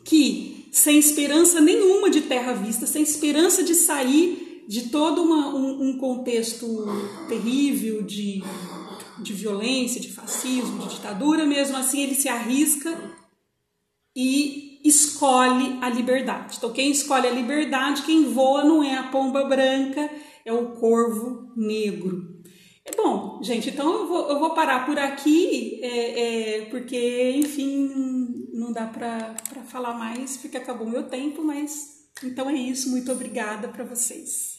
que 0.03 0.71
sem 0.73 0.99
esperança 0.99 1.61
nenhuma 1.61 2.09
de 2.09 2.23
terra 2.23 2.55
vista, 2.55 2.87
sem 2.87 3.03
esperança 3.03 3.63
de 3.63 3.75
sair 3.75 4.65
de 4.67 4.89
todo 4.89 5.23
uma, 5.23 5.55
um, 5.55 5.91
um, 5.91 5.99
contexto 5.99 6.67
terrível 7.29 8.03
de, 8.03 8.43
de 9.19 9.35
violência, 9.35 10.01
de 10.01 10.11
fascismo, 10.11 10.79
de 10.87 10.95
ditadura, 10.95 11.45
mesmo 11.45 11.77
assim 11.77 12.05
ele 12.05 12.15
se 12.15 12.27
arrisca 12.27 12.99
e 14.17 14.72
escolhe 14.85 15.79
a 15.81 15.89
liberdade. 15.89 16.57
Então, 16.59 16.73
quem 16.73 16.91
escolhe 16.91 17.27
a 17.27 17.31
liberdade, 17.31 18.03
quem 18.03 18.33
voa 18.33 18.65
não 18.65 18.83
é 18.83 18.97
a 18.97 19.05
pomba 19.05 19.45
branca, 19.45 20.11
é 20.45 20.53
o 20.53 20.73
corvo 20.73 21.53
negro. 21.57 22.43
É 22.85 22.97
bom, 22.97 23.41
gente, 23.43 23.71
então 23.71 23.93
eu 23.93 24.09
vou, 24.09 24.29
eu 24.29 24.41
vou 24.41 24.55
parar 24.55 24.85
por 24.85 24.99
aqui, 24.99 25.79
é, 25.83 26.59
é, 26.59 26.65
porque, 26.67 27.33
enfim, 27.37 27.89
não 28.53 28.73
dá 28.73 28.87
para 28.87 29.37
falar 29.69 29.95
mais, 29.95 30.37
porque 30.37 30.57
acabou 30.57 30.89
meu 30.89 31.05
tempo, 31.05 31.45
mas 31.45 31.93
então 32.25 32.51
é 32.51 32.55
isso. 32.55 32.91
Muito 32.91 33.11
obrigada 33.13 33.69
para 33.69 33.85
vocês. 33.85 34.52